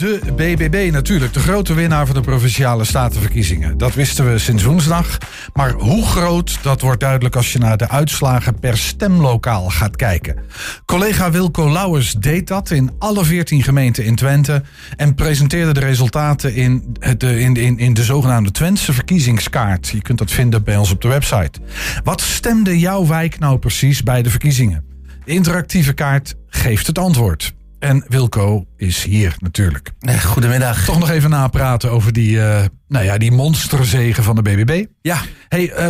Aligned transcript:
De 0.00 0.20
BBB 0.36 0.92
natuurlijk, 0.92 1.32
de 1.32 1.40
grote 1.40 1.74
winnaar 1.74 2.06
van 2.06 2.14
de 2.14 2.20
provinciale 2.20 2.84
statenverkiezingen. 2.84 3.78
Dat 3.78 3.94
wisten 3.94 4.32
we 4.32 4.38
sinds 4.38 4.62
woensdag. 4.62 5.18
Maar 5.52 5.70
hoe 5.70 6.06
groot, 6.06 6.58
dat 6.62 6.80
wordt 6.80 7.00
duidelijk 7.00 7.36
als 7.36 7.52
je 7.52 7.58
naar 7.58 7.76
de 7.76 7.88
uitslagen 7.88 8.58
per 8.58 8.78
stemlokaal 8.78 9.70
gaat 9.70 9.96
kijken. 9.96 10.36
Collega 10.84 11.30
Wilco 11.30 11.70
Lauwers 11.70 12.12
deed 12.12 12.46
dat 12.46 12.70
in 12.70 12.90
alle 12.98 13.24
14 13.24 13.62
gemeenten 13.62 14.04
in 14.04 14.14
Twente. 14.14 14.62
En 14.96 15.14
presenteerde 15.14 15.72
de 15.72 15.80
resultaten 15.80 16.54
in 16.54 16.96
de, 17.16 17.40
in, 17.40 17.54
in, 17.54 17.78
in 17.78 17.94
de 17.94 18.04
zogenaamde 18.04 18.50
Twentse 18.50 18.92
verkiezingskaart. 18.92 19.88
Je 19.88 20.02
kunt 20.02 20.18
dat 20.18 20.30
vinden 20.30 20.64
bij 20.64 20.76
ons 20.76 20.90
op 20.90 21.00
de 21.00 21.08
website. 21.08 21.60
Wat 22.04 22.20
stemde 22.20 22.78
jouw 22.78 23.06
wijk 23.06 23.38
nou 23.38 23.58
precies 23.58 24.02
bij 24.02 24.22
de 24.22 24.30
verkiezingen? 24.30 24.84
De 25.24 25.32
interactieve 25.32 25.92
kaart 25.92 26.34
geeft 26.48 26.86
het 26.86 26.98
antwoord. 26.98 27.58
En 27.80 28.04
Wilco 28.08 28.66
is 28.76 29.04
hier 29.04 29.34
natuurlijk. 29.38 29.90
Eh, 30.00 30.24
Goedemiddag. 30.24 30.84
Toch 30.84 30.98
nog 30.98 31.10
even 31.10 31.30
napraten 31.30 31.90
over 31.90 32.12
die, 32.12 32.40
eh, 32.42 32.64
nou 32.88 33.04
ja, 33.04 33.18
die 33.18 33.32
monsterzegen 33.32 34.22
van 34.24 34.34
de 34.36 34.42
BBB. 34.42 34.84
Ja, 35.00 35.18
Hey, 35.48 35.70
eh, 35.72 35.86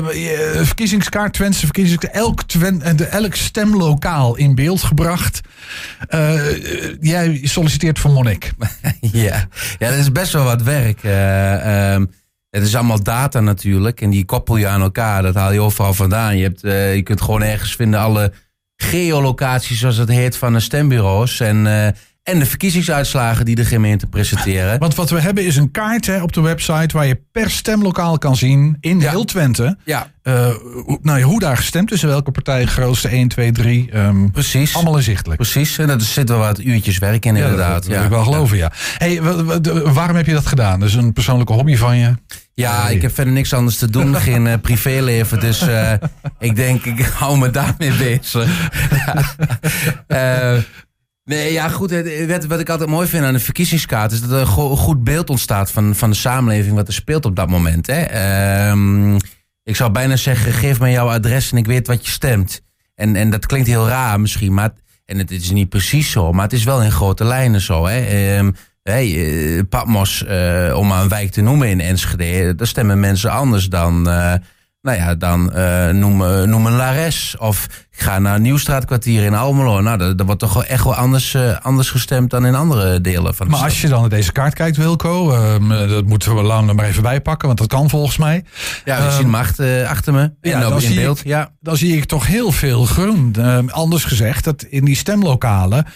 verkiezingskaart, 0.64 1.32
Twentse 1.32 1.64
verkiezingskaart, 1.64 2.14
elk, 2.14 2.42
Twen, 2.42 2.96
de- 2.96 3.04
elk 3.04 3.34
stemlokaal 3.34 4.36
in 4.36 4.54
beeld 4.54 4.82
gebracht. 4.82 5.40
Jij 7.00 7.40
solliciteert 7.42 7.98
voor 7.98 8.10
Monnik. 8.10 8.52
ja. 9.00 9.46
ja, 9.78 9.88
dat 9.90 9.98
is 9.98 10.12
best 10.12 10.32
wel 10.32 10.44
wat 10.44 10.62
werk. 10.62 11.02
Eh, 11.04 11.92
ehm, 11.92 12.06
het 12.50 12.62
is 12.62 12.74
allemaal 12.74 13.02
data 13.02 13.40
natuurlijk. 13.40 14.00
En 14.00 14.10
die 14.10 14.24
koppel 14.24 14.56
je 14.56 14.66
aan 14.66 14.80
elkaar. 14.82 15.22
Dat 15.22 15.34
haal 15.34 15.52
je 15.52 15.60
overal 15.60 15.94
vandaan. 15.94 16.36
Je, 16.36 16.42
hebt, 16.42 16.60
je 16.96 17.02
kunt 17.04 17.20
gewoon 17.20 17.42
ergens 17.42 17.76
vinden 17.76 18.00
alle 18.00 18.32
geolocaties, 18.82 19.78
zoals 19.78 19.96
het 19.96 20.08
heet, 20.08 20.36
van 20.36 20.52
de 20.52 20.60
stembureaus. 20.60 21.40
En, 21.40 21.66
eh, 21.66 21.86
en 22.22 22.38
de 22.38 22.46
verkiezingsuitslagen 22.46 23.44
die 23.44 23.54
de 23.54 23.64
gemeente 23.64 24.06
presenteren. 24.06 24.78
Want 24.78 24.94
wat 24.94 25.10
we 25.10 25.20
hebben 25.20 25.44
is 25.46 25.56
een 25.56 25.70
kaart 25.70 26.06
hè, 26.06 26.22
op 26.22 26.32
de 26.32 26.40
website 26.40 26.96
waar 26.96 27.06
je 27.06 27.20
per 27.32 27.50
stemlokaal 27.50 28.18
kan 28.18 28.36
zien 28.36 28.76
in 28.80 29.00
Ja. 29.00 29.10
heel 29.10 29.24
Twente. 29.24 29.76
Ja, 29.84 30.10
eh, 30.22 30.48
hoe, 30.84 30.98
nou 31.02 31.18
ja, 31.18 31.24
hoe 31.24 31.40
daar 31.40 31.56
gestemd 31.56 31.92
is 31.92 32.02
welke 32.02 32.30
partij 32.30 32.66
grootste 32.66 33.08
1, 33.12 33.28
2, 33.28 33.52
3. 33.52 33.88
ehm, 33.92 34.30
precies. 34.30 34.74
allemaal 34.74 34.96
inzichtelijk. 34.96 35.40
Precies. 35.40 35.78
En 35.78 35.86
dat 35.86 36.02
zit 36.02 36.28
wel 36.28 36.38
wat 36.38 36.60
uurtjes 36.60 36.98
werk 36.98 37.24
in, 37.26 37.34
Ja, 37.34 37.40
dat- 37.40 37.50
inderdaad. 37.50 37.82
dat 37.82 37.92
wil 37.92 38.02
ik 38.04 38.08
wel 38.10 38.24
geloven, 38.24 38.56
ja. 38.56 38.72
Hey, 38.96 39.22
waarom 39.92 40.16
heb 40.16 40.26
je 40.26 40.32
dat 40.32 40.46
gedaan? 40.46 40.80
Dat 40.80 40.88
is 40.88 40.94
een 40.94 41.12
persoonlijke 41.12 41.52
hobby 41.52 41.76
van 41.76 41.96
je. 41.96 42.14
Ja, 42.60 42.88
ik 42.88 43.02
heb 43.02 43.14
verder 43.14 43.32
niks 43.32 43.52
anders 43.52 43.76
te 43.78 43.90
doen, 43.90 44.14
geen 44.30 44.46
eh, 44.46 44.58
privéleven. 44.60 45.40
Dus 45.40 45.60
eh, 45.68 45.92
ik 46.38 46.56
denk, 46.56 46.84
ik 46.84 47.00
hou 47.00 47.38
me 47.38 47.50
daarmee 47.50 47.92
bezig. 47.92 48.70
Ja. 49.06 49.14
Eh, 50.06 50.58
nee, 51.24 51.52
ja, 51.52 51.68
goed. 51.68 51.90
het- 51.90 52.26
Wat, 52.26 52.44
wat 52.44 52.60
ik 52.60 52.68
altijd 52.68 52.88
mooi 52.90 53.08
vind 53.08 53.24
aan 53.24 53.32
de 53.32 53.38
verkiezingskaart 53.40 54.12
is 54.12 54.20
dat 54.20 54.30
er 54.30 54.40
een 54.40 54.76
goed 54.76 55.04
beeld 55.04 55.30
ontstaat 55.30 55.70
van, 55.70 55.94
van 55.94 56.10
de 56.10 56.16
samenleving, 56.16 56.74
wat 56.76 56.86
er 56.88 56.94
speelt 56.94 57.24
op 57.24 57.36
dat 57.36 57.48
moment. 57.48 57.86
Hè. 57.86 58.00
Ehm, 58.00 59.14
ik 59.62 59.76
zou 59.76 59.90
bijna 59.92 60.16
zeggen, 60.16 60.52
geef 60.52 60.80
me 60.80 60.90
jouw 60.90 61.08
adres 61.10 61.50
en 61.52 61.58
ik 61.58 61.66
weet 61.66 61.86
wat 61.86 62.04
je 62.06 62.12
stemt. 62.12 62.60
En, 62.94 63.16
en 63.16 63.30
dat 63.30 63.46
klinkt 63.46 63.66
heel 63.68 63.88
raar 63.88 64.20
misschien, 64.20 64.54
maar 64.54 64.70
en 65.04 65.18
het 65.18 65.30
is 65.30 65.50
niet 65.50 65.68
precies 65.68 66.10
zo, 66.10 66.32
maar 66.32 66.44
het 66.44 66.52
is 66.52 66.64
wel 66.64 66.82
in 66.82 66.90
grote 66.92 67.24
lijnen 67.24 67.60
zo. 67.60 67.86
Hè. 67.86 68.00
Ehm, 68.36 68.50
hey, 68.82 69.56
eh, 69.56 69.62
Patmos, 69.68 70.24
eh, 70.24 70.72
om 70.76 70.86
maar 70.86 71.02
een 71.02 71.08
wijk 71.08 71.30
te 71.30 71.40
noemen 71.40 71.68
in 71.68 71.80
Enschede, 71.80 72.54
daar 72.54 72.66
stemmen 72.66 73.00
mensen 73.00 73.30
anders 73.30 73.68
dan, 73.68 74.08
eh, 74.10 74.32
nou 74.82 74.96
ja, 74.98 75.14
dan 75.14 75.52
eh, 75.52 75.88
noem, 75.88 76.48
noem 76.48 76.66
een 76.66 76.72
Lares. 76.76 77.34
Of 77.38 77.66
ga 77.90 78.18
naar 78.18 78.34
een 78.34 78.42
Nieuwstraatkwartier 78.42 79.22
in 79.24 79.34
Almelo. 79.34 79.80
Nou, 79.80 79.98
dat, 79.98 80.18
dat 80.18 80.26
wordt 80.26 80.40
toch 80.40 80.52
wel 80.52 80.64
echt 80.64 80.84
wel 80.84 80.94
anders, 80.94 81.36
anders 81.62 81.90
gestemd 81.90 82.30
dan 82.30 82.46
in 82.46 82.54
andere 82.54 83.00
delen 83.00 83.34
van 83.34 83.46
de 83.46 83.50
Maar 83.52 83.60
stad. 83.60 83.70
als 83.70 83.80
je 83.80 83.88
dan 83.88 84.00
naar 84.00 84.08
deze 84.08 84.32
kaart 84.32 84.54
kijkt, 84.54 84.76
Wilco, 84.76 85.32
ehm, 85.32 85.72
eh, 85.72 85.88
dat 85.88 86.04
moeten 86.04 86.34
we 86.36 86.42
lang 86.42 86.72
maar 86.72 86.84
even 86.84 87.02
bij 87.02 87.20
pakken, 87.20 87.46
want 87.46 87.58
dat 87.58 87.68
kan 87.68 87.90
volgens 87.90 88.16
mij. 88.16 88.44
Ja, 88.84 88.96
we 88.98 89.02
Ehm, 89.06 89.12
zien 89.14 89.24
hem 89.24 89.34
achter, 89.34 89.86
achter 89.86 90.12
me. 90.12 90.32
ja, 90.40 90.60
en 90.60 90.64
ook 90.64 90.80
in 90.80 90.90
ik- 90.90 90.96
beeld. 90.96 91.20
Ja. 91.24 91.50
Dan 91.60 91.76
zie 91.76 91.96
ik 91.96 92.04
toch 92.04 92.26
heel 92.26 92.52
veel 92.52 92.84
groen. 92.84 93.34
Ehm, 93.38 93.68
anders 93.68 94.04
gezegd, 94.04 94.44
dat 94.44 94.62
in 94.62 94.84
die 94.84 94.96
stemlokalen 94.96 95.86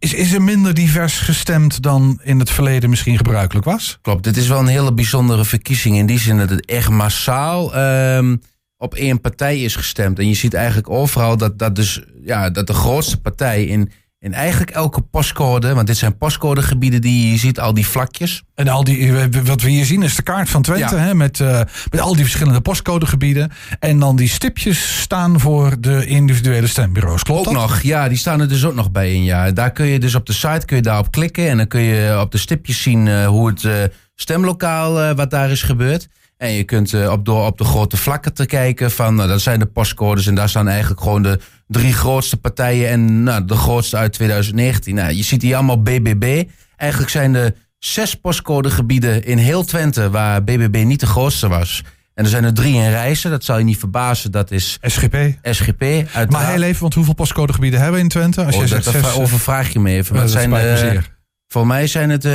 is, 0.00 0.14
is 0.14 0.32
er 0.32 0.42
minder 0.42 0.74
divers 0.74 1.18
gestemd 1.18 1.82
dan 1.82 2.20
in 2.22 2.38
het 2.38 2.50
verleden 2.50 2.90
misschien 2.90 3.16
gebruikelijk 3.16 3.66
was. 3.66 3.98
Klopt, 4.02 4.24
dit 4.24 4.36
is 4.36 4.48
wel 4.48 4.58
een 4.58 4.66
hele 4.66 4.92
bijzondere 4.92 5.44
verkiezing. 5.44 5.96
In 5.96 6.06
die 6.06 6.18
zin 6.18 6.38
dat 6.38 6.50
het 6.50 6.66
echt 6.66 6.88
massaal 6.88 7.74
ehm, 7.74 8.36
op 8.76 8.94
één 8.94 9.20
partij 9.20 9.60
is 9.60 9.76
gestemd. 9.76 10.18
En 10.18 10.28
je 10.28 10.34
ziet 10.34 10.54
eigenlijk 10.54 10.90
overal 10.90 11.36
dat, 11.36 11.58
dat, 11.58 11.76
dus, 11.76 12.02
ja, 12.24 12.50
dat 12.50 12.66
de 12.66 12.72
grootste 12.72 13.20
partij 13.20 13.64
in, 13.64 13.90
in 14.20 14.34
eigenlijk 14.34 14.70
elke 14.70 15.00
postcode... 15.00 15.74
want 15.74 15.86
dit 15.86 15.96
zijn 15.96 16.16
postcodegebieden 16.16 17.00
die 17.00 17.30
je 17.30 17.38
ziet, 17.38 17.60
al 17.60 17.74
die 17.74 17.86
vlakjes. 17.86 18.42
En 18.54 18.68
al 18.68 18.84
die, 18.84 19.12
wat 19.44 19.62
we 19.62 19.70
hier 19.70 19.84
zien 19.84 20.02
is 20.02 20.14
de 20.14 20.22
kaart 20.22 20.48
van 20.48 20.62
Twente, 20.62 20.94
Ja. 20.94 21.00
hè, 21.00 21.14
met, 21.14 21.40
eh, 21.40 21.60
met 21.90 22.00
al 22.00 22.14
die 22.14 22.24
verschillende 22.24 22.60
postcodegebieden. 22.60 23.50
En 23.78 23.98
dan 23.98 24.16
die 24.16 24.28
stipjes 24.28 25.00
staan 25.00 25.40
voor 25.40 25.80
de 25.80 26.06
individuele 26.06 26.66
stembureaus. 26.66 27.22
Klopt 27.22 27.46
Ook 27.46 27.54
dat? 27.54 27.62
nog, 27.62 27.80
ja, 27.80 28.08
die 28.08 28.18
staan 28.18 28.40
er 28.40 28.48
dus 28.48 28.64
ook 28.64 28.74
nog 28.74 28.90
bij 28.90 29.14
in. 29.14 29.24
Ja. 29.24 29.50
Daar 29.50 29.72
kun 29.72 29.86
je 29.86 29.98
dus 29.98 30.14
op 30.14 30.26
de 30.26 30.32
site 30.32 30.66
kun 30.66 30.76
je 30.76 30.82
daarop 30.82 31.10
klikken... 31.10 31.48
en 31.48 31.56
dan 31.56 31.66
kun 31.66 31.80
je 31.80 32.20
op 32.20 32.30
de 32.32 32.38
stipjes 32.38 32.82
zien 32.82 33.08
eh, 33.08 33.26
hoe 33.26 33.48
het 33.48 33.64
eh, 33.64 33.72
stemlokaal, 34.14 35.00
eh, 35.00 35.16
wat 35.16 35.30
daar 35.30 35.50
is 35.50 35.62
gebeurd... 35.62 36.08
En 36.40 36.52
je 36.52 36.64
kunt 36.64 36.92
eh, 36.94 37.10
op, 37.10 37.24
door 37.24 37.46
op 37.46 37.58
de 37.58 37.64
grote 37.64 37.96
vlakken 37.96 38.34
te 38.34 38.46
kijken 38.46 38.90
van, 38.90 39.14
nou, 39.14 39.28
dat 39.28 39.40
zijn 39.40 39.58
de 39.58 39.66
postcodes 39.66 40.26
en 40.26 40.34
daar 40.34 40.48
staan 40.48 40.68
eigenlijk 40.68 41.00
gewoon 41.00 41.22
de 41.22 41.38
drie 41.66 41.92
grootste 41.92 42.36
partijen 42.36 42.88
en 42.88 43.22
nou, 43.22 43.44
de 43.44 43.54
grootste 43.54 43.96
uit 43.96 44.12
2019. 44.12 44.94
Nou, 44.94 45.12
je 45.12 45.22
ziet 45.22 45.42
hier 45.42 45.54
allemaal 45.56 45.82
BBB. 45.82 46.42
Eigenlijk 46.76 47.10
zijn 47.10 47.34
er 47.34 47.54
zes 47.78 48.14
postcodegebieden 48.14 49.24
in 49.24 49.38
heel 49.38 49.64
Twente 49.64 50.10
waar 50.10 50.44
BBB 50.44 50.82
niet 50.86 51.00
de 51.00 51.06
grootste 51.06 51.48
was. 51.48 51.82
En 52.14 52.24
er 52.24 52.30
zijn 52.30 52.44
er 52.44 52.54
drie 52.54 52.74
in 52.74 52.90
Rijssen, 52.90 53.30
dat 53.30 53.44
zal 53.44 53.58
je 53.58 53.64
niet 53.64 53.78
verbazen, 53.78 54.30
dat 54.32 54.50
is 54.50 54.78
SGP. 54.82 55.16
SGP. 55.42 55.82
Uiteraard. 55.82 56.30
Maar 56.30 56.50
heel 56.50 56.62
even, 56.62 56.80
want 56.82 56.94
hoeveel 56.94 57.14
postcodegebieden 57.14 57.78
hebben 57.80 57.96
we 57.96 58.02
in 58.02 58.08
Twente? 58.10 58.44
Als 58.44 58.54
Oh, 58.56 58.62
je 58.64 58.68
dat, 58.68 58.82
zegt 58.84 58.96
dat 59.02 59.04
zes, 59.12 59.20
overvraag 59.20 59.72
je 59.72 59.80
me 59.80 59.90
even. 59.90 60.14
eh, 60.14 60.20
Wat 60.22 60.32
dat 60.32 60.40
zijn 60.40 60.50
de, 60.50 60.76
zeer. 60.78 61.16
voor 61.48 61.66
mij 61.66 61.86
zijn 61.86 62.10
het, 62.10 62.24
eh 62.24 62.32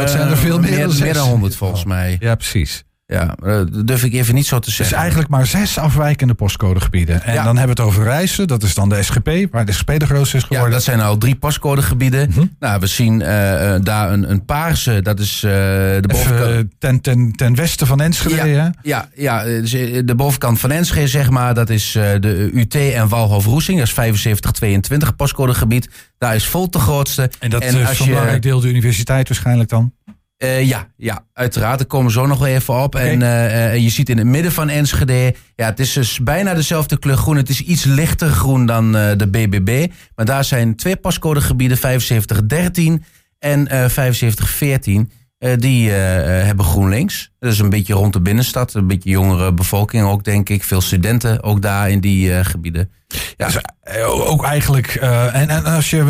het 0.00 0.10
zijn 0.10 0.28
er 0.28 0.36
veel 0.36 0.58
meer 0.60 0.86
dan 0.88 0.98
meer, 0.98 1.14
dan 1.14 1.28
100 1.28 1.56
volgens 1.56 1.84
mij. 1.84 2.16
Ja, 2.20 2.34
precies. 2.34 2.84
Ja, 3.12 3.34
eh, 3.42 3.52
dat 3.52 3.86
durf 3.86 4.04
ik 4.04 4.12
even 4.12 4.34
niet 4.34 4.46
zo 4.46 4.58
te 4.58 4.66
Dus 4.66 4.76
zeggen. 4.76 4.96
eigenlijk 4.96 5.28
maar 5.28 5.46
zes 5.46 5.78
afwijkende 5.78 6.34
postcodegebieden. 6.34 7.22
En 7.22 7.32
Ja. 7.34 7.44
dan 7.44 7.56
hebben 7.56 7.76
we 7.76 7.82
het 7.82 7.90
over 7.92 8.04
Rijssen, 8.04 8.46
dat 8.48 8.62
is 8.62 8.74
dan 8.74 8.88
de 8.88 9.02
SGP, 9.02 9.30
waar 9.50 9.66
de 9.66 9.72
SGP 9.72 9.98
de 9.98 10.06
grootste 10.06 10.36
is 10.36 10.42
Ja, 10.42 10.48
geworden. 10.48 10.72
dat 10.72 10.82
zijn 10.82 11.00
al 11.00 11.18
drie 11.18 11.34
postcodegebieden. 11.36 12.28
Mhm. 12.30 12.44
Nou, 12.58 12.80
we 12.80 12.86
zien 12.86 13.22
eh, 13.22 13.74
eh, 13.74 13.82
daar 13.84 14.12
een, 14.12 14.30
een 14.30 14.44
paarse, 14.44 15.02
dat 15.02 15.20
is 15.20 15.42
eh, 15.42 15.50
de 15.52 16.02
bovenkant. 16.06 16.40
Even, 16.40 16.56
eh, 16.58 16.64
ten, 16.78 17.00
ten, 17.00 17.32
ten 17.32 17.54
westen 17.54 17.86
van 17.86 18.00
Enschede, 18.00 18.36
hè? 18.48 18.68
Ja, 18.82 19.08
ja, 19.14 19.44
eh, 19.44 19.60
dus, 19.60 19.72
eh, 19.72 20.00
de 20.04 20.14
bovenkant 20.14 20.58
van 20.60 20.70
Enschede, 20.70 21.06
zeg 21.08 21.30
maar, 21.30 21.54
dat 21.54 21.70
is 21.70 21.94
eh, 21.94 22.02
de 22.20 22.50
UT 22.54 22.74
en 22.74 23.08
Walhof-Roesing. 23.08 23.78
Dat 23.78 23.86
is 23.86 23.94
7522 23.94 25.16
postcodegebied. 25.16 25.88
Daar 26.18 26.34
is 26.34 26.46
Volt 26.46 26.72
de 26.72 26.78
grootste. 26.78 27.30
En 27.38 27.50
dat 27.50 27.62
En 27.62 27.76
is 27.76 27.98
een 28.00 28.06
belangrijk 28.06 28.42
deel 28.42 28.60
de 28.60 28.68
universiteit 28.68 29.28
waarschijnlijk 29.28 29.68
dan. 29.68 29.92
Eh, 30.38 30.68
ja, 30.68 30.88
ja, 30.96 31.24
uiteraard. 31.32 31.78
Daar 31.78 31.86
komen 31.86 32.06
we 32.06 32.12
zo 32.12 32.26
nog 32.26 32.38
wel 32.38 32.48
even 32.48 32.82
op. 32.82 32.94
En 32.94 33.22
eh, 33.22 33.72
eh, 33.72 33.82
je 33.82 33.88
ziet 33.88 34.08
in 34.08 34.18
het 34.18 34.26
midden 34.26 34.52
van 34.52 34.68
Enschede... 34.68 35.34
Ja, 35.54 35.66
het 35.66 35.80
is 35.80 35.92
dus 35.92 36.20
bijna 36.22 36.54
dezelfde 36.54 36.98
kleur 36.98 37.16
groen. 37.16 37.36
Het 37.36 37.48
is 37.48 37.60
iets 37.60 37.84
lichter 37.84 38.28
groen 38.28 38.66
dan 38.66 38.92
de 38.92 39.28
BBB. 39.30 39.86
Maar 40.14 40.24
daar 40.24 40.44
zijn 40.44 40.76
twee 40.76 40.96
pascodegebieden, 40.96 41.76
7513 41.76 43.04
en 43.38 43.68
eh 43.68 43.88
7514... 43.88 45.10
eh, 45.38 45.52
die 45.56 45.90
hebben 45.90 46.64
GroenLinks. 46.64 47.32
Dat 47.38 47.52
is 47.52 47.58
een 47.58 47.70
beetje 47.70 47.94
rond 47.94 48.12
de 48.12 48.20
binnenstad. 48.20 48.74
Een 48.74 48.86
beetje 48.86 49.10
jongere 49.10 49.54
bevolking 49.54 50.04
ook, 50.04 50.24
denk 50.24 50.48
ik. 50.48 50.64
Veel 50.64 50.80
studenten 50.80 51.42
ook 51.42 51.62
daar 51.62 51.90
in 51.90 52.00
die 52.00 52.44
gebieden. 52.44 52.90
Ja, 53.38 53.46
dus, 53.46 53.60
eh, 53.80 54.30
ook 54.30 54.44
eigenlijk. 54.44 54.86
eh, 54.94 55.34
en, 55.34 55.48
en 55.48 55.64
als 55.64 55.90
je 55.90 56.02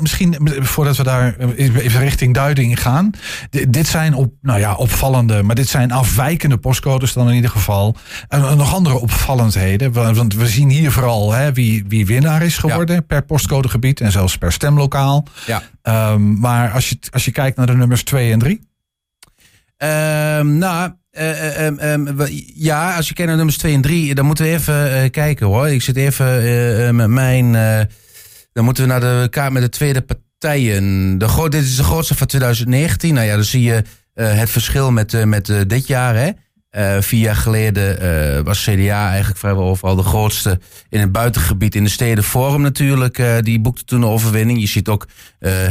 misschien 0.00 0.36
voordat 0.62 0.96
we 0.96 1.02
daar 1.02 1.36
even 1.56 2.00
richting 2.00 2.34
duiding 2.34 2.80
gaan. 2.82 3.10
di- 3.50 3.70
Dit 3.70 3.86
zijn 3.86 4.14
op, 4.14 4.32
nou 4.42 4.58
ja, 4.58 4.74
opvallende, 4.74 5.42
maar 5.42 5.54
dit 5.54 5.68
zijn 5.68 5.92
afwijkende 5.92 6.56
postcodes 6.56 7.12
dan 7.12 7.28
in 7.28 7.34
ieder 7.34 7.50
geval. 7.50 7.96
En, 8.28 8.48
en 8.48 8.56
nog 8.56 8.74
andere 8.74 8.98
opvallendheden. 9.00 9.92
wa- 9.92 10.12
Want 10.12 10.34
we 10.34 10.46
zien 10.46 10.70
hier 10.70 10.92
vooral 10.92 11.32
hè, 11.32 11.52
wie, 11.52 11.84
wie 11.88 12.06
winnaar 12.06 12.42
is 12.42 12.58
geworden 12.58 13.06
per 13.06 13.24
postcodegebied 13.24 14.00
en 14.00 14.12
zelfs 14.12 14.38
per 14.38 14.52
stemlokaal. 14.52 15.26
Ja. 15.46 15.62
Ehm, 15.82 16.38
maar 16.40 16.70
als 16.70 16.88
je, 16.88 16.98
als 17.10 17.24
je 17.24 17.30
kijkt 17.30 17.56
naar 17.56 17.66
de 17.66 17.74
nummers 17.76 18.02
2 18.04 18.32
en 18.32 18.38
3. 18.38 18.60
Ehm, 19.76 20.58
nou, 20.58 20.92
eh, 21.16 21.30
eh, 21.30 21.66
ehm, 21.66 22.06
ehm, 22.06 22.26
ja, 22.54 22.96
als 22.96 23.08
je 23.08 23.14
kijkt 23.14 23.28
naar 23.28 23.36
nummers 23.36 23.58
2 23.58 23.74
en 23.74 23.80
3, 23.80 24.14
dan 24.14 24.26
moeten 24.26 24.44
we 24.44 24.50
even 24.50 24.92
eh, 24.92 25.10
kijken 25.10 25.46
hoor. 25.46 25.68
Ik 25.68 25.82
zit 25.82 25.96
even 25.96 26.26
eh, 26.26 26.90
met 26.90 27.08
mijn. 27.08 27.52
dan 28.52 28.64
moeten 28.64 28.82
we 28.82 28.88
naar 28.88 29.00
de 29.00 29.26
kaart 29.30 29.52
met 29.52 29.62
de 29.62 29.68
tweede 29.68 30.02
partijen. 30.02 31.18
De, 31.18 31.46
dit 31.48 31.62
is 31.62 31.76
de 31.76 31.84
grootste 31.84 32.14
van 32.14 32.26
2019. 32.26 33.14
Nou 33.14 33.26
ja, 33.26 33.34
dan 33.34 33.44
zie 33.44 33.62
je 33.62 33.82
het 34.14 34.50
verschil 34.50 34.92
met, 34.92 35.24
met 35.24 35.52
dit 35.66 35.86
jaar. 35.86 36.16
Hè. 36.16 36.30
Uh, 36.76 36.96
vier 37.00 37.20
jaar 37.20 37.36
geleden 37.36 38.02
uh, 38.02 38.40
was 38.40 38.62
CDA 38.62 39.08
eigenlijk 39.08 39.38
vrijwel 39.38 39.64
overal 39.64 39.96
de 39.96 40.02
grootste 40.02 40.60
in 40.88 41.00
het 41.00 41.12
buitengebied. 41.12 41.74
In 41.74 41.84
de 41.84 41.90
steden 41.90 42.24
Forum 42.24 42.60
natuurlijk, 42.60 43.18
uh, 43.18 43.38
die 43.40 43.60
boekte 43.60 43.84
toen 43.84 44.02
een 44.02 44.08
overwinning. 44.08 44.60
Je 44.60 44.66
ziet 44.66 44.88
ook 44.88 45.06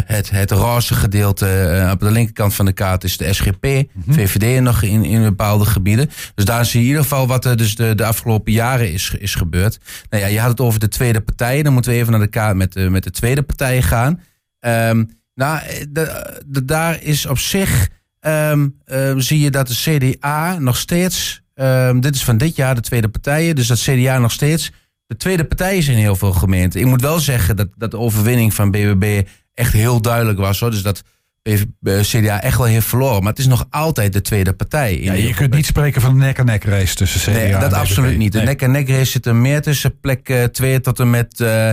het, 0.05 0.29
het 0.29 0.51
roze 0.51 0.93
gedeelte 0.93 1.89
op 1.91 1.99
de 1.99 2.11
linkerkant 2.11 2.53
van 2.53 2.65
de 2.65 2.71
kaart 2.71 3.03
is 3.03 3.17
de 3.17 3.33
SGP, 3.33 3.63
mm 3.63 3.87
-hmm. 4.05 4.13
VVD 4.13 4.61
nog 4.61 4.81
in, 4.81 5.03
in 5.03 5.23
bepaalde 5.23 5.65
gebieden. 5.65 6.09
Dus 6.35 6.45
daar 6.45 6.65
zie 6.65 6.79
je 6.79 6.85
in 6.85 6.91
ieder 6.91 7.03
geval 7.03 7.27
wat 7.27 7.45
er 7.45 7.57
dus 7.57 7.75
de, 7.75 7.95
de 7.95 8.05
afgelopen 8.05 8.51
jaren 8.51 8.93
is, 8.93 9.15
is 9.19 9.35
gebeurd. 9.35 9.79
Nou 10.09 10.23
ja, 10.23 10.29
je 10.29 10.39
had 10.39 10.49
het 10.49 10.59
over 10.59 10.79
de 10.79 10.87
tweede 10.87 11.21
partijen. 11.21 11.63
Dan 11.63 11.73
moeten 11.73 11.91
we 11.91 11.97
even 11.97 12.11
naar 12.11 12.21
de 12.21 12.27
kaart 12.27 12.55
met, 12.55 12.73
de, 12.73 12.89
met 12.89 13.03
de 13.03 13.11
tweede 13.11 13.43
partijen 13.43 13.83
gaan. 13.83 14.21
Um, 14.59 15.09
nou, 15.35 15.59
de, 15.89 16.41
de, 16.45 16.65
daar 16.65 17.01
is 17.01 17.25
op 17.25 17.39
zich 17.39 17.89
um, 18.27 18.79
um, 18.85 19.21
zie 19.21 19.39
je 19.39 19.49
dat 19.49 19.67
de 19.67 19.73
CDA 19.73 20.59
nog 20.59 20.77
steeds, 20.77 21.41
um, 21.55 22.01
dit 22.01 22.15
is 22.15 22.23
van 22.23 22.37
dit 22.37 22.55
jaar 22.55 22.75
de 22.75 22.81
tweede 22.81 23.09
partijen, 23.09 23.55
dus 23.55 23.67
dat 23.67 23.79
CDA 23.79 24.17
nog 24.17 24.31
steeds 24.31 24.71
de 25.07 25.17
tweede 25.17 25.45
partij 25.45 25.77
is 25.77 25.87
in 25.87 25.97
heel 25.97 26.15
veel 26.15 26.31
gemeenten. 26.31 26.79
Ik 26.79 26.85
moet 26.85 27.01
wel 27.01 27.19
zeggen 27.19 27.55
dat, 27.55 27.67
dat 27.75 27.91
de 27.91 27.97
overwinning 27.97 28.53
van 28.53 28.71
BBB 28.71 29.21
echt 29.53 29.73
heel 29.73 30.01
duidelijk 30.01 30.37
was. 30.37 30.59
Hoor. 30.59 30.71
Dus 30.71 30.81
dat 30.81 31.03
CDA 32.01 32.41
echt 32.41 32.57
wel 32.57 32.65
heeft 32.65 32.87
verloren. 32.87 33.19
Maar 33.19 33.31
het 33.31 33.39
is 33.39 33.47
nog 33.47 33.67
altijd 33.69 34.13
de 34.13 34.21
tweede 34.21 34.53
partij. 34.53 35.01
Ja, 35.01 35.13
je 35.13 35.33
kunt 35.33 35.53
niet 35.53 35.65
spreken 35.65 36.01
van 36.01 36.11
een 36.11 36.17
nek-en-nek 36.17 36.63
race 36.63 36.95
tussen 36.95 37.21
CDA 37.21 37.31
nee, 37.31 37.51
dat 37.51 37.73
en 37.73 37.79
absoluut 37.79 38.17
niet. 38.17 38.31
De 38.31 38.37
nee. 38.37 38.47
nek-en-nek 38.47 38.89
race 38.89 39.05
zit 39.05 39.25
er 39.25 39.35
meer 39.35 39.61
tussen 39.61 39.99
plek 39.99 40.49
2 40.51 40.81
tot 40.81 40.99
en 40.99 41.09
met... 41.09 41.39
Uh, 41.39 41.69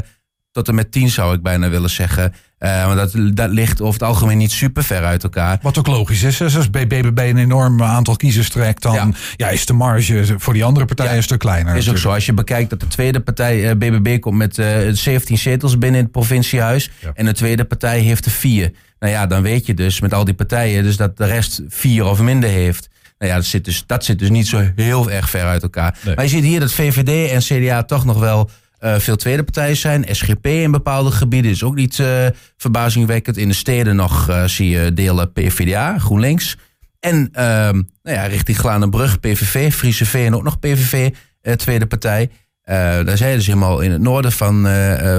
tot 0.50 0.68
en 0.68 0.74
met 0.74 0.92
10 0.92 1.10
zou 1.10 1.34
ik 1.34 1.42
bijna 1.42 1.68
willen 1.68 1.90
zeggen. 1.90 2.34
Uh, 2.62 2.86
want 2.86 3.12
dat, 3.12 3.36
dat 3.36 3.50
ligt 3.50 3.80
over 3.80 3.92
het 4.00 4.08
algemeen 4.08 4.38
niet 4.38 4.52
super 4.52 4.84
ver 4.84 5.04
uit 5.04 5.22
elkaar. 5.22 5.58
Wat 5.62 5.78
ook 5.78 5.86
logisch 5.86 6.22
is. 6.22 6.40
Als 6.42 6.70
BBB 6.70 7.18
een 7.18 7.36
enorm 7.36 7.82
aantal 7.82 8.16
kiezers 8.16 8.48
trekt, 8.48 8.82
dan 8.82 8.94
ja. 8.94 9.08
ja 9.36 9.48
is 9.48 9.66
de 9.66 9.72
marge 9.72 10.34
voor 10.38 10.52
die 10.52 10.64
andere 10.64 10.86
partijen 10.86 11.10
ja. 11.10 11.16
een 11.16 11.22
stuk 11.22 11.38
kleiner. 11.38 11.68
Is 11.68 11.74
natuurlijk. 11.74 11.96
ook 11.96 12.10
zo. 12.10 12.14
Als 12.14 12.26
je 12.26 12.32
bekijkt 12.32 12.70
dat 12.70 12.80
de 12.80 12.86
tweede 12.86 13.20
partij, 13.20 13.76
BBB, 13.76 14.20
komt 14.20 14.36
met 14.36 14.58
uh, 14.58 14.66
17 14.92 15.38
zetels 15.38 15.78
binnen 15.78 16.00
het 16.00 16.10
provinciehuis. 16.10 16.90
Ja. 17.00 17.10
En 17.14 17.24
de 17.24 17.32
tweede 17.32 17.64
partij 17.64 18.00
heeft 18.00 18.24
er 18.24 18.30
vier. 18.30 18.72
Nou 18.98 19.12
ja, 19.12 19.26
dan 19.26 19.42
weet 19.42 19.66
je 19.66 19.74
dus 19.74 20.00
met 20.00 20.14
al 20.14 20.24
die 20.24 20.34
partijen 20.34 20.82
dus 20.82 20.96
dat 20.96 21.16
de 21.16 21.26
rest 21.26 21.60
vier 21.68 22.04
of 22.04 22.20
minder 22.20 22.50
heeft. 22.50 22.88
Nou 23.18 23.30
ja, 23.34 23.38
dat 23.38 23.46
zit 23.46 23.64
dus, 23.64 23.84
dat 23.86 24.04
zit 24.04 24.18
dus 24.18 24.30
niet 24.30 24.46
zo 24.46 24.70
heel 24.76 25.10
erg 25.10 25.30
ver 25.30 25.44
uit 25.44 25.62
elkaar. 25.62 25.98
Nee. 26.04 26.14
Maar 26.14 26.24
je 26.24 26.30
ziet 26.30 26.44
hier 26.44 26.60
dat 26.60 26.72
VVD 26.72 27.30
en 27.30 27.40
CDA 27.40 27.82
toch 27.82 28.04
nog 28.04 28.18
wel 28.18 28.50
uh, 28.84 28.98
veel 28.98 29.16
tweede 29.16 29.42
partijen 29.42 29.76
zijn. 29.76 30.04
SGP 30.10 30.46
in 30.46 30.70
bepaalde 30.70 31.10
gebieden 31.10 31.50
is 31.50 31.62
ook 31.62 31.74
niet 31.74 31.98
uh, 31.98 32.26
verbazingwekkend. 32.56 33.36
In 33.36 33.48
de 33.48 33.54
steden 33.54 33.96
nog 33.96 34.30
uh, 34.30 34.44
zie 34.44 34.68
je 34.68 34.92
delen 34.92 35.32
PvdA, 35.32 35.98
GroenLinks. 35.98 36.56
En 37.00 37.16
uh, 37.16 37.42
nou 37.42 37.84
ja, 38.02 38.26
richting 38.26 38.58
Glanenbrug, 38.58 39.20
PVV, 39.20 39.72
Friese 39.72 40.06
V 40.06 40.14
en 40.14 40.34
ook 40.34 40.42
nog 40.42 40.58
PVV, 40.58 41.10
tweede 41.56 41.86
partij. 41.86 42.30
daar 42.64 43.16
zijn 43.16 43.36
dus 43.36 43.46
helemaal 43.46 43.80
in 43.80 43.90
het 43.90 44.00
noorden 44.00 44.32
van, 44.32 44.66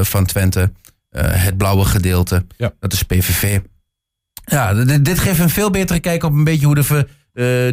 van 0.01 0.25
Twente. 0.25 0.71
het 1.17 1.57
blauwe 1.57 1.85
gedeelte, 1.85 2.45
ja. 2.57 2.71
dat 2.79 2.93
is 2.93 3.03
PVV. 3.03 3.59
Ja, 4.45 4.73
dit, 4.73 5.05
dit, 5.05 5.19
geeft 5.19 5.39
een 5.39 5.49
veel 5.49 5.69
betere 5.69 5.99
kijk 5.99 6.23
op 6.23 6.33
een 6.33 6.43
beetje 6.43 6.65
hoe 6.65 6.75
de 6.75 6.83
ver, 6.83 7.07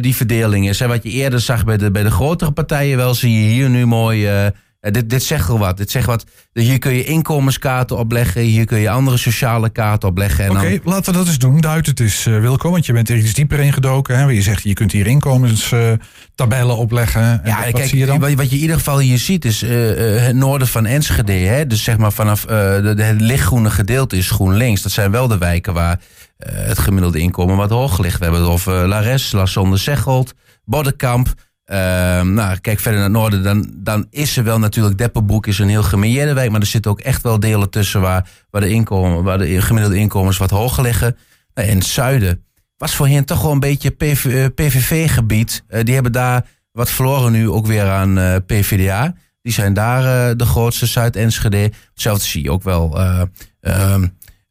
die 0.01 0.15
verdeling 0.15 0.69
is. 0.69 0.81
En 0.81 0.87
wat 0.87 1.03
je 1.03 1.09
eerder 1.09 1.39
zag 1.39 1.65
bij 1.65 1.77
de, 1.77 1.91
bij 1.91 2.03
de 2.03 2.11
grotere 2.11 2.51
partijen, 2.51 2.97
wel 2.97 3.13
zie 3.13 3.33
je 3.33 3.49
hier 3.51 3.69
nu 3.69 3.85
mooi 3.85 4.45
uh, 4.45 4.49
dit, 4.81 5.09
dit 5.09 5.23
zegt 5.23 5.47
wel 5.47 5.59
wat. 5.59 5.77
Dit 5.77 5.91
zegt 5.91 6.05
wat. 6.05 6.25
Hier 6.53 6.79
kun 6.79 6.93
je 6.93 7.03
inkomenskaarten 7.03 7.97
opleggen. 7.97 8.41
Hier 8.41 8.65
kun 8.65 8.79
je 8.79 8.89
andere 8.89 9.17
sociale 9.17 9.69
kaarten 9.69 10.09
opleggen. 10.09 10.49
Oké, 10.49 10.59
okay, 10.59 10.81
dan... 10.83 10.93
laten 10.93 11.11
we 11.11 11.17
dat 11.17 11.27
eens 11.27 11.37
doen. 11.37 11.59
Duid 11.59 11.85
het 11.85 11.99
is 11.99 12.25
uh, 12.25 12.41
welkom, 12.41 12.71
want 12.71 12.85
je 12.85 12.93
bent 12.93 13.09
er 13.09 13.17
iets 13.17 13.33
dieper 13.33 13.59
ingedoken. 13.59 14.17
Hè? 14.17 14.23
Je 14.25 14.41
zegt, 14.41 14.63
je 14.63 14.73
kunt 14.73 14.91
hier 14.91 15.07
inkomenstabellen 15.07 16.77
opleggen. 16.77 17.21
Ja, 17.21 17.39
en 17.43 17.61
kijk, 17.61 17.77
wat 17.77 17.87
zie 17.87 17.99
je 17.99 18.05
dan? 18.05 18.19
Wat, 18.19 18.33
wat, 18.33 18.49
je 18.49 18.55
in 18.55 18.61
ieder 18.61 18.77
geval 18.77 18.99
hier 18.99 19.17
ziet 19.17 19.45
is 19.45 19.61
het 19.61 20.35
noorden 20.35 20.67
van 20.67 20.85
Enschede. 20.85 21.31
Hè? 21.31 21.67
Dus 21.67 21.83
zeg 21.83 21.97
maar 21.97 22.11
vanaf 22.11 22.45
de, 22.45 22.93
het 22.97 23.21
lichtgroene 23.21 23.69
gedeelte 23.69 24.17
is 24.17 24.29
GroenLinks. 24.29 24.81
Dat 24.81 24.91
zijn 24.91 25.11
wel 25.11 25.27
de 25.27 25.37
wijken 25.37 25.73
waar 25.73 25.99
het 26.45 26.79
gemiddelde 26.79 27.19
inkomen 27.19 27.55
wat 27.55 27.69
hoog 27.69 27.99
ligt. 27.99 28.17
We 28.17 28.23
hebben 28.23 28.41
het 28.41 28.51
over 28.51 28.87
Lares, 28.87 29.31
Lassonde, 29.31 29.77
Zeggold, 29.77 30.33
Boddenkamp... 30.65 31.33
Uh, 31.71 31.77
nou, 32.21 32.57
kijk 32.57 32.79
verder 32.79 32.99
naar 32.99 33.09
het 33.09 33.17
noorden, 33.17 33.43
dan, 33.43 33.71
dan 33.75 34.07
is 34.09 34.37
er 34.37 34.43
wel 34.43 34.59
natuurlijk 34.59 34.97
Deppenbroek 34.97 35.47
is 35.47 35.59
een 35.59 35.69
heel 35.69 35.83
gemeerde 35.83 36.33
wijk, 36.33 36.51
maar 36.51 36.59
er 36.59 36.65
zitten 36.65 36.91
ook 36.91 36.99
echt 36.99 37.21
wel 37.21 37.39
delen 37.39 37.69
tussen 37.69 38.01
waar, 38.01 38.29
waar, 38.49 38.61
de, 38.61 38.69
inkomen, 38.69 39.23
waar 39.23 39.37
de 39.37 39.61
gemiddelde 39.61 39.97
inkomens 39.97 40.37
wat 40.37 40.49
hoger 40.49 40.83
liggen. 40.83 41.17
Nou, 41.53 41.67
in 41.67 41.77
het 41.77 41.85
zuiden 41.85 42.43
was 42.77 42.95
voorheen 42.95 43.25
toch 43.25 43.41
wel 43.41 43.51
een 43.51 43.59
beetje 43.59 43.89
PV, 43.89 44.49
PVV-gebied. 44.49 45.63
Uh, 45.69 45.83
die 45.83 45.93
hebben 45.93 46.11
daar 46.11 46.45
wat 46.71 46.89
verloren 46.89 47.31
nu 47.31 47.49
ook 47.49 47.65
weer 47.65 47.89
aan 47.89 48.17
uh, 48.17 48.35
PVDA. 48.45 49.15
Die 49.41 49.53
zijn 49.53 49.73
daar 49.73 50.37
de 50.37 50.45
grootste, 50.45 50.85
Zuid-Enschede. 50.85 51.71
Hetzelfde 51.93 52.25
zie 52.25 52.43
je 52.43 52.51
ook 52.51 52.63
wel. 52.63 52.99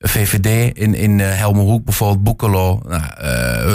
VVD 0.08 0.76
in, 0.76 0.94
in 0.94 1.18
uh, 1.18 1.34
Helmerhoek 1.34 1.84
bijvoorbeeld, 1.84 2.22
Boekelo, 2.22 2.82
nou, 2.88 3.02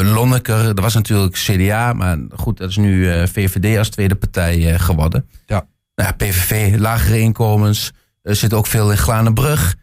uh, 0.03 0.13
Lonneker. 0.13 0.63
Dat 0.63 0.79
was 0.79 0.93
natuurlijk 0.93 1.33
CDA, 1.33 1.93
maar 1.93 2.17
goed, 2.35 2.57
dat 2.57 2.69
is 2.69 2.77
nu 2.77 3.13
uh, 3.13 3.23
VVD 3.25 3.77
als 3.77 3.89
tweede 3.89 4.15
partij 4.15 4.79
geworden. 4.79 5.29
Ja. 5.45 5.67
Nou, 5.95 6.13
PVV, 6.13 6.75
lagere 6.79 7.19
inkomens. 7.19 7.91
Er 8.21 8.35
zit 8.35 8.53
ook 8.53 8.67
veel 8.67 8.91
in 8.91 8.97
Glanenbrug. 8.97 9.75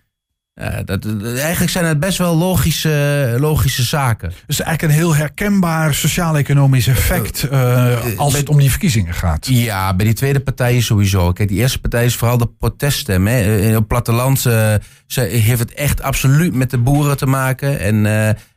Dat, 0.85 1.07
eigenlijk 1.23 1.71
zijn 1.71 1.85
het 1.85 2.01
best 2.01 2.19
wel 2.19 2.37
logische, 2.37 3.37
logische 3.39 3.83
zaken. 3.83 4.33
Dus 4.47 4.61
eigenlijk 4.61 4.93
een 4.93 5.01
heel 5.01 5.17
herkenbaar 5.17 5.95
sociaal-economisch 5.95 6.87
effect 6.87 7.49
uh, 7.53 7.97
als 8.17 8.37
het 8.37 8.49
om 8.49 8.59
die 8.59 8.71
verkiezingen 8.71 9.15
gaat. 9.15 9.47
Ja, 9.47 9.95
bij 9.95 10.07
die 10.07 10.15
tweede 10.15 10.41
partijen 10.41 10.83
sowieso. 10.83 11.33
Kijk, 11.33 11.49
die 11.49 11.59
eerste 11.59 11.81
partij 11.81 12.05
is 12.05 12.17
vooral 12.17 12.39
de 12.39 12.51
proteststem. 12.59 13.27
Hè. 13.27 13.61
In 13.61 13.75
het 13.75 13.87
platteland 13.87 14.45
uh, 14.47 14.75
heeft 15.15 15.59
het 15.59 15.75
echt 15.75 16.03
absoluut 16.03 16.55
met 16.55 16.71
de 16.71 16.79
boeren 16.79 17.17
te 17.17 17.27
maken. 17.27 17.79
En 17.79 17.95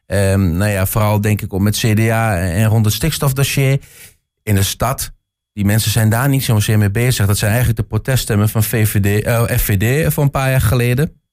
um, 0.07 0.57
nou 0.57 0.71
ja, 0.71 0.85
vooral 0.85 1.21
denk 1.21 1.41
ik 1.41 1.53
ook 1.53 1.61
met 1.61 1.77
CDA 1.77 2.37
en 2.37 2.65
rond 2.65 2.85
het 2.85 2.93
stikstofdossier. 2.93 3.79
In 4.43 4.55
de 4.55 4.63
stad 4.63 5.11
die 5.53 5.65
mensen 5.65 5.91
zijn 5.91 6.09
daar 6.09 6.29
niet 6.29 6.43
zozeer 6.43 6.77
mee 6.77 6.91
bezig. 6.91 7.25
Dat 7.25 7.37
zijn 7.37 7.51
eigenlijk 7.51 7.79
de 7.79 7.87
proteststemmen 7.87 8.49
van 8.49 8.63
VVD, 8.63 9.25
uh, 9.27 9.43
FVD 9.43 10.13
van 10.13 10.23
een 10.23 10.31
paar 10.31 10.49
jaar 10.49 10.61
geleden 10.61 11.23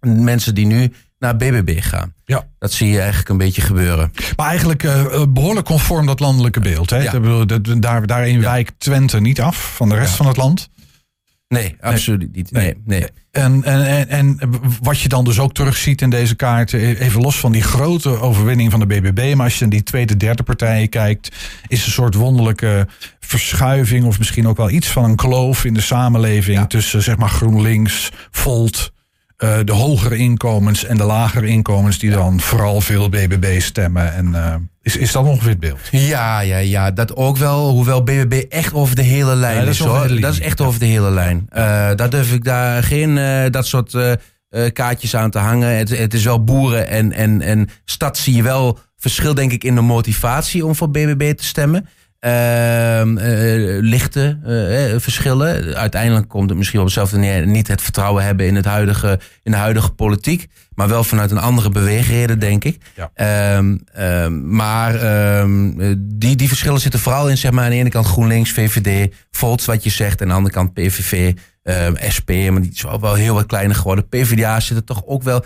mensen 0.00 0.54
die 0.54 0.66
nu 0.66 0.92
naar 1.18 1.36
BBB 1.36 1.80
gaan. 1.80 2.14
Ja. 2.24 2.46
Dat 2.58 2.72
zie 2.72 2.90
je 2.90 2.98
eigenlijk 2.98 3.28
een 3.28 3.36
beetje 3.36 3.62
gebeuren. 3.62 4.12
Maar 4.36 4.48
eigenlijk 4.48 4.82
uh, 4.82 5.22
behoorlijk 5.28 5.66
conform 5.66 6.06
dat 6.06 6.20
landelijke 6.20 6.60
beeld. 6.60 6.90
Hè? 6.90 6.98
Ja. 6.98 7.44
Daar, 7.78 8.06
daarin 8.06 8.34
ja. 8.34 8.40
wijkt 8.40 8.72
Twente 8.78 9.20
niet 9.20 9.40
af 9.40 9.74
van 9.74 9.88
de 9.88 9.94
rest 9.94 10.10
ja. 10.10 10.16
van 10.16 10.26
het 10.26 10.36
land. 10.36 10.68
Nee, 11.48 11.76
absoluut 11.80 12.34
niet. 12.34 12.50
Nee, 12.50 12.74
nee. 12.84 13.06
En, 13.30 13.64
en, 13.64 14.08
en, 14.08 14.08
en 14.08 14.50
wat 14.82 15.00
je 15.00 15.08
dan 15.08 15.24
dus 15.24 15.38
ook 15.38 15.54
terugziet 15.54 16.02
in 16.02 16.10
deze 16.10 16.36
kaart, 16.36 16.72
e-, 16.72 16.94
even 16.94 17.20
los 17.20 17.36
van 17.38 17.52
die 17.52 17.62
grote 17.62 18.20
overwinning 18.20 18.70
van 18.70 18.80
de 18.80 18.86
BBB, 18.86 19.34
maar 19.34 19.44
als 19.44 19.54
je 19.54 19.60
naar 19.60 19.70
die 19.70 19.82
tweede, 19.82 20.16
derde 20.16 20.42
partijen 20.42 20.88
kijkt, 20.88 21.36
is 21.66 21.86
een 21.86 21.92
soort 21.92 22.14
wonderlijke 22.14 22.88
verschuiving 23.20 24.04
of 24.04 24.18
misschien 24.18 24.48
ook 24.48 24.56
wel 24.56 24.70
iets 24.70 24.88
van 24.88 25.04
een 25.04 25.16
kloof 25.16 25.64
in 25.64 25.74
de 25.74 25.80
samenleving 25.80 26.68
tussen 26.68 27.02
zeg 27.02 27.16
maar 27.16 27.28
GroenLinks, 27.28 28.10
Volt, 28.30 28.92
uh, 29.44 29.56
de 29.64 29.72
hogere 29.72 30.16
inkomens 30.16 30.84
en 30.84 30.96
de 30.96 31.04
lagere 31.04 31.46
inkomens 31.46 31.98
die 31.98 32.10
dan 32.10 32.40
vooral 32.40 32.80
veel 32.80 33.08
BBB 33.08 33.60
stemmen. 33.60 34.12
En 34.12 34.28
uh, 34.28 34.54
is, 34.82 34.96
is 34.96 35.12
dat 35.12 35.24
ongeveer 35.24 35.50
het 35.50 35.60
beeld? 35.60 35.78
Ja, 35.90 36.40
ja, 36.40 36.56
ja, 36.56 36.90
dat 36.90 37.16
ook 37.16 37.36
wel. 37.36 37.70
Hoewel 37.70 38.02
BBB 38.02 38.44
echt 38.48 38.74
over 38.74 38.96
de 38.96 39.02
hele 39.02 39.34
lijn 39.34 39.64
ja, 39.64 39.70
is. 39.70 39.78
Hoor. 39.78 40.20
Dat 40.20 40.32
is 40.32 40.40
echt 40.40 40.60
over 40.60 40.80
de 40.80 40.86
hele 40.86 41.10
lijn. 41.10 41.46
Uh, 41.50 41.56
daar 41.94 42.10
durf 42.10 42.32
ik 42.32 42.44
daar 42.44 42.82
geen 42.82 43.18
dat 43.50 43.66
soort 43.66 43.96
kaartjes 44.72 45.16
aan 45.16 45.30
te 45.30 45.38
hangen. 45.38 45.76
Het, 45.76 45.98
het 45.98 46.14
is 46.14 46.24
wel 46.24 46.44
boeren 46.44 46.88
en, 46.88 47.12
en, 47.12 47.40
en 47.42 47.68
stad 47.84 48.18
zie 48.18 48.34
je 48.34 48.42
wel 48.42 48.78
verschil 48.98 49.34
denk 49.34 49.52
ik 49.52 49.64
in 49.64 49.74
de 49.74 49.80
motivatie 49.80 50.66
om 50.66 50.74
voor 50.74 50.90
BBB 50.90 51.34
te 51.34 51.44
stemmen. 51.44 51.88
Uh, 52.20 53.04
uh, 53.04 53.78
lichte 53.80 54.38
uh, 54.46 55.00
verschillen. 55.00 55.76
Uiteindelijk 55.76 56.28
komt 56.28 56.48
het 56.48 56.58
misschien 56.58 56.78
op 56.78 56.84
hetzelfde 56.84 57.18
neer. 57.18 57.46
Niet 57.46 57.68
het 57.68 57.82
vertrouwen 57.82 58.24
hebben 58.24 58.46
in, 58.46 58.54
het 58.54 58.64
huidige, 58.64 59.20
in 59.42 59.50
de 59.50 59.56
huidige 59.56 59.90
politiek. 59.90 60.46
Maar 60.74 60.88
wel 60.88 61.04
vanuit 61.04 61.30
een 61.30 61.38
andere 61.38 61.70
beweegreden, 61.70 62.38
denk 62.38 62.64
ik. 62.64 62.78
Ja. 62.94 63.56
Um, 63.56 63.80
um, 63.98 64.54
maar 64.54 64.94
um, 65.40 65.76
die, 65.98 66.36
die 66.36 66.48
verschillen 66.48 66.80
zitten 66.80 67.00
vooral 67.00 67.28
in, 67.28 67.38
zeg 67.38 67.50
maar, 67.50 67.64
aan 67.64 67.70
de 67.70 67.76
ene 67.76 67.88
kant 67.88 68.06
GroenLinks, 68.06 68.50
VVD, 68.50 69.14
Volts, 69.30 69.64
wat 69.64 69.84
je 69.84 69.90
zegt. 69.90 70.20
En 70.20 70.22
aan 70.22 70.28
de 70.28 70.36
andere 70.36 70.54
kant 70.54 70.72
PVV, 70.72 71.32
SP. 72.16 72.30
Maar 72.30 72.62
die 72.62 72.72
is 72.74 72.82
wel, 72.82 73.00
wel 73.00 73.14
heel 73.14 73.34
wat 73.34 73.46
kleiner 73.46 73.76
geworden. 73.76 74.08
PvdA 74.08 74.60
zit 74.60 74.76
er 74.76 74.84
toch 74.84 75.02
ook 75.06 75.22
wel. 75.22 75.44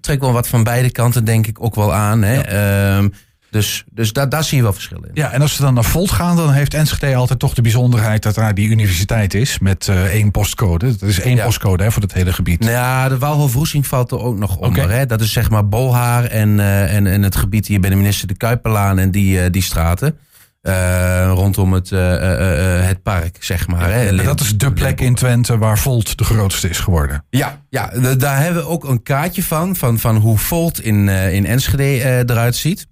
Trekt 0.00 0.20
wel 0.20 0.32
wat 0.32 0.48
van 0.48 0.64
beide 0.64 0.90
kanten, 0.90 1.24
denk 1.24 1.46
ik, 1.46 1.62
ook 1.62 1.74
wel 1.74 1.94
aan. 1.94 2.22
Hè? 2.22 2.34
Ja. 2.34 3.08
Dus, 3.52 3.84
dus 3.90 4.12
daar, 4.12 4.28
daar 4.28 4.44
zie 4.44 4.56
je 4.56 4.62
wel 4.62 4.72
verschillen 4.72 5.04
in. 5.04 5.10
Ja, 5.14 5.30
en 5.30 5.40
als 5.40 5.56
we 5.56 5.62
dan 5.62 5.74
naar 5.74 5.84
Volt 5.84 6.10
gaan, 6.10 6.36
dan 6.36 6.52
heeft 6.52 6.74
Enschede 6.74 7.14
altijd 7.14 7.38
toch 7.38 7.54
de 7.54 7.62
bijzonderheid 7.62 8.22
dat 8.22 8.36
er 8.36 8.54
die 8.54 8.68
universiteit 8.68 9.34
is 9.34 9.58
met 9.58 9.86
uh, 9.86 10.04
één 10.04 10.30
postcode. 10.30 10.96
Dat 10.96 11.08
is 11.08 11.20
één 11.20 11.36
ja. 11.36 11.44
postcode 11.44 11.82
hè, 11.82 11.92
voor 11.92 12.02
het 12.02 12.12
hele 12.12 12.32
gebied. 12.32 12.60
Nou 12.60 12.72
ja, 12.72 13.08
de 13.08 13.18
Waalhof-Roesing 13.18 13.86
valt 13.86 14.10
er 14.10 14.18
ook 14.18 14.38
nog 14.38 14.56
onder. 14.56 14.84
Okay. 14.84 14.96
Hè? 14.96 15.06
Dat 15.06 15.20
is 15.20 15.32
zeg 15.32 15.50
maar 15.50 15.68
Bolhaar 15.68 16.24
en, 16.24 16.48
uh, 16.58 16.94
en, 16.94 17.06
en 17.06 17.22
het 17.22 17.36
gebied 17.36 17.66
hier 17.66 17.80
bij 17.80 17.90
de 17.90 17.96
minister 17.96 18.28
de 18.28 18.36
Kuiperlaan 18.36 18.98
en 18.98 19.10
die, 19.10 19.42
uh, 19.42 19.44
die 19.50 19.62
straten. 19.62 20.18
Rondom 21.34 21.72
het, 21.72 21.90
het 21.90 23.02
park, 23.02 23.36
zeg 23.40 23.68
maar. 23.68 23.92
Hè. 23.92 24.16
Dat 24.24 24.40
is 24.40 24.56
de 24.56 24.72
plek 24.72 25.00
in 25.00 25.14
Twente 25.14 25.58
waar 25.58 25.78
Volt 25.78 26.18
de 26.18 26.24
grootste 26.24 26.68
is 26.68 26.78
geworden. 26.78 27.24
Ja, 27.30 27.60
ja 27.68 27.92
daar 28.18 28.42
hebben 28.42 28.62
we 28.62 28.68
ook 28.68 28.84
een 28.84 29.02
kaartje 29.02 29.42
van, 29.42 29.76
van, 29.76 29.98
van 29.98 30.16
hoe 30.16 30.38
Volt 30.38 30.80
in, 30.80 31.08
in 31.08 31.46
Enschede 31.46 32.24
eruit 32.26 32.56
ziet. 32.56 32.90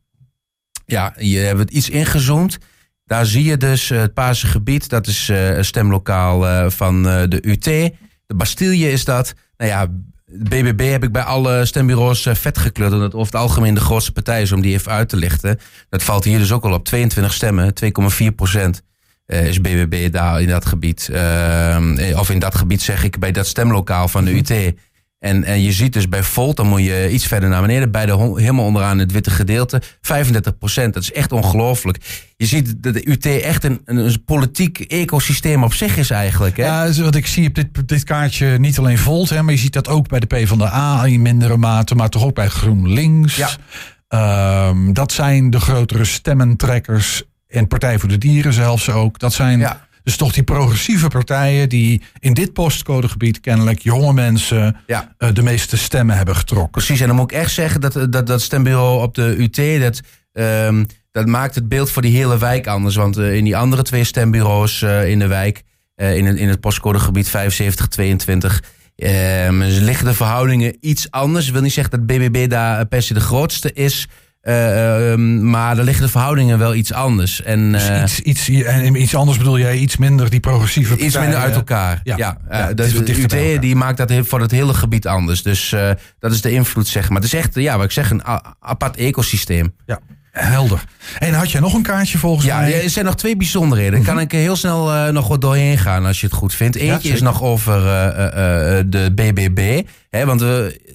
Ja, 0.91 1.15
je 1.19 1.39
hebt 1.39 1.59
het 1.59 1.71
iets 1.71 1.89
ingezoomd. 1.89 2.59
Daar 3.05 3.27
zie 3.27 3.45
je 3.45 3.57
dus 3.57 3.89
het 3.89 4.15
Paarse 4.15 4.47
gebied, 4.47 4.89
dat 4.89 5.07
is 5.07 5.29
een 5.29 5.65
stemlokaal 5.65 6.71
van 6.71 7.03
de 7.03 7.39
UT. 7.43 7.65
De 7.65 8.35
Bastille 8.35 8.91
is 8.91 9.05
dat. 9.05 9.35
Nou 9.57 9.71
ja, 9.71 9.87
BBB 10.33 10.91
heb 10.91 11.05
ik 11.05 11.13
bij 11.13 11.23
alle 11.23 11.65
stembureaus 11.65 12.27
eh, 12.27 12.35
vet 12.35 12.59
gekleurd. 12.59 12.93
Omdat 12.93 13.15
over 13.15 13.33
het 13.33 13.43
algemeen 13.43 13.75
de 13.75 13.81
grootste 13.81 14.13
partij 14.13 14.43
is 14.43 14.53
om 14.53 14.61
die 14.61 14.73
even 14.73 14.93
uit 14.93 15.09
te 15.09 15.17
lichten. 15.17 15.59
Dat 15.89 16.03
valt 16.03 16.25
hier 16.25 16.39
dus 16.39 16.53
ook 16.53 16.65
al 16.65 16.73
op 16.73 16.85
22 16.85 17.33
stemmen. 17.33 17.73
2,4 17.85 18.35
procent 18.37 18.83
eh, 19.27 19.47
is 19.47 19.61
BBB 19.61 20.13
daar 20.13 20.41
in 20.41 20.49
dat 20.49 20.67
gebied. 20.67 21.09
Uh, 21.13 21.79
of 22.17 22.31
in 22.31 22.39
dat 22.39 22.55
gebied 22.55 22.83
zeg 22.83 23.05
ik 23.05 23.19
bij 23.19 23.33
dat 23.33 23.47
stemlokaal 23.47 24.09
van 24.09 24.25
de 24.25 24.37
UT. 24.37 24.75
En, 25.21 25.45
en 25.45 25.62
je 25.62 25.73
ziet 25.73 25.93
dus 25.93 26.09
bij 26.09 26.23
Volt, 26.23 26.57
dan 26.57 26.67
moet 26.67 26.85
je 26.85 27.11
iets 27.12 27.27
verder 27.27 27.49
naar 27.49 27.61
beneden, 27.61 27.91
bij 27.91 28.07
de 28.07 28.12
helemaal 28.12 28.65
onderaan 28.65 28.99
het 28.99 29.12
witte 29.12 29.31
gedeelte, 29.31 29.83
35 30.00 30.59
procent. 30.59 30.95
Dat 30.95 31.03
is 31.03 31.12
echt 31.12 31.33
ongelooflijk. 31.33 31.99
Je 32.37 32.47
ziet 32.47 32.83
dat 32.83 32.95
de 32.95 33.09
UT 33.09 33.27
echt 33.27 33.65
een, 33.65 33.81
een, 33.85 34.25
politiek 34.25 34.79
ecosysteem 34.79 35.65
op 35.65 35.75
zich 35.75 35.97
is 35.97 36.11
eigenlijk. 36.11 36.57
Hè? 36.57 36.65
Ja, 36.65 36.93
wat 37.03 37.15
ik 37.15 37.27
zie 37.27 37.49
op 37.49 37.55
dit, 37.55 37.89
dit 37.89 38.05
kaartje 38.05 38.59
niet 38.59 38.79
alleen 38.79 38.99
Volt, 38.99 39.31
hè, 39.31 39.43
maar 39.43 39.53
je 39.53 39.61
ziet 39.61 39.73
dat 39.73 39.89
ook 39.89 40.09
bij 40.09 40.21
de 40.21 40.27
PvdA 40.27 41.05
in 41.05 41.23
mindere 41.23 41.57
mate, 41.57 41.95
maar 41.95 42.09
toch 42.09 42.25
ook 42.25 42.35
bij 42.35 42.49
GroenLinks. 42.49 43.37
Ja. 43.37 44.69
Um, 44.69 44.93
dat 44.93 45.12
zijn 45.12 45.50
de 45.50 45.61
grotere 45.61 46.05
stemmentrekkers 46.05 47.23
en 47.49 47.69
Partij 47.69 47.99
voor 47.99 48.09
de 48.09 48.19
Dieren 48.19 48.53
zelfs 48.53 48.91
ook. 48.91 49.19
Dat 49.19 49.33
zijn 49.33 49.59
ja. 49.59 49.89
Dus 50.02 50.16
toch 50.16 50.33
die 50.33 50.42
progressieve 50.42 51.09
partijen 51.09 51.69
die 51.69 52.02
in 52.19 52.35
dit 52.35 52.52
postcodegebied 52.52 53.40
kennelijk 53.40 53.80
jonge 53.80 54.12
mensen 54.12 54.76
ja. 54.87 55.14
uh, 55.19 55.28
de 55.33 55.42
meeste 55.42 55.76
stemmen 55.76 56.16
hebben 56.16 56.37
getrokken. 56.37 56.71
Precies, 56.71 57.00
en 57.00 57.07
dan 57.07 57.16
moet 57.16 57.33
ik 57.33 57.38
echt 57.38 57.52
zeggen 57.52 57.80
dat 57.80 58.12
dat, 58.12 58.26
dat 58.26 58.42
stembureau 58.42 59.02
op 59.02 59.14
de 59.14 59.35
UT, 59.38 59.80
dat, 59.80 60.00
um, 60.33 60.87
dat 61.12 61.26
maakt 61.26 61.54
het 61.54 61.69
beeld 61.69 61.90
voor 61.90 62.02
die 62.02 62.16
hele 62.16 62.38
wijk 62.38 62.66
anders. 62.66 62.97
Want 62.97 63.19
uh, 63.19 63.35
in 63.35 63.45
die 63.45 63.57
andere 63.57 63.83
twee 63.83 64.04
stembureaus 64.04 64.83
uh, 64.83 65.09
in 65.09 65.19
de 65.19 65.26
wijk, 65.26 65.62
in, 65.95 66.26
het, 66.26 66.37
in 66.37 66.49
het 66.49 66.61
postcodegebied 66.61 67.26
7522, 67.26 68.62
um, 68.97 69.62
liggen 69.62 70.07
de 70.07 70.14
verhoudingen 70.14 70.76
iets 70.80 71.11
anders. 71.11 71.47
Ik 71.47 71.52
wil 71.52 71.62
niet 71.62 71.73
zeggen 71.73 71.99
dat 71.99 72.07
BBB 72.07 72.49
daar 72.49 72.87
per 72.87 73.02
se 73.02 73.14
de 73.14 73.21
grootste 73.21 73.73
is. 73.73 74.09
Uh, 74.43 75.15
maar 75.41 75.77
daar 75.77 75.85
liggen 75.85 76.05
de 76.05 76.11
verhoudingen 76.11 76.59
wel 76.59 76.75
iets 76.75 76.93
anders. 76.93 77.43
En, 77.43 77.73
dus 77.73 77.89
uh, 77.89 78.03
iets, 78.03 78.49
iets, 78.49 78.65
en 78.65 79.01
iets 79.01 79.15
anders 79.15 79.39
bedoel 79.39 79.59
jij 79.59 79.77
iets 79.77 79.97
minder 79.97 80.31
die 80.31 80.41
progressieve 80.41 80.89
partijen, 80.89 81.11
Iets 81.11 81.21
minder 81.21 81.39
uit 81.39 81.55
elkaar. 81.55 82.01
Ja, 82.05 82.17
ja, 82.17 82.37
ja 82.51 82.73
de, 82.73 83.03
de 83.03 83.23
UT 83.23 83.61
die 83.61 83.77
maakt 83.77 83.97
dat 83.97 84.13
voor 84.27 84.41
het 84.41 84.51
hele 84.51 84.75
gebied 84.75 85.07
anders. 85.07 85.43
Dus 85.43 85.73
uh, 85.73 85.91
dat 86.19 86.33
is 86.33 86.41
de 86.41 86.51
invloed, 86.51 86.89
zeg 86.89 87.09
maar. 87.09 87.21
Het 87.21 87.33
is 87.33 87.39
echt, 87.39 87.55
ja, 87.55 87.77
wat 87.77 87.85
ik 87.85 87.91
zeg, 87.91 88.11
een 88.11 88.23
apart 88.61 88.97
ecosysteem. 88.97 89.75
Ja. 89.87 90.01
Helder. 90.33 90.85
En 91.19 91.35
had 91.35 91.51
jij 91.51 91.61
nog 91.61 91.75
een 91.75 91.83
kaartje 91.83 92.19
volgens 92.19 92.47
ja, 92.47 92.59
mij? 92.59 92.71
Ja, 92.71 92.83
er 92.83 92.91
zijn 92.91 93.05
nog 93.05 93.15
twee 93.17 93.37
bijzonderheden. 93.37 93.93
Daar 93.93 94.03
kan 94.03 94.15
mhm. 94.15 94.23
ik 94.23 94.33
heel 94.33 94.57
snel 94.57 94.95
uh, 94.95 95.09
nog 95.09 95.29
wat 95.29 95.41
doorheen 95.41 95.79
gaan 95.79 96.07
als 96.07 96.21
je 96.21 96.27
het 96.27 96.35
goed 96.35 96.55
vindt. 96.55 96.77
Eentje 96.77 97.13
is 97.13 97.21
nog 97.21 97.43
over 97.43 97.85
uh, 97.85 98.07
uh, 98.07 98.85
de 98.87 99.13
BBB. 99.15 99.83
Hè, 100.11 100.27
want 100.27 100.45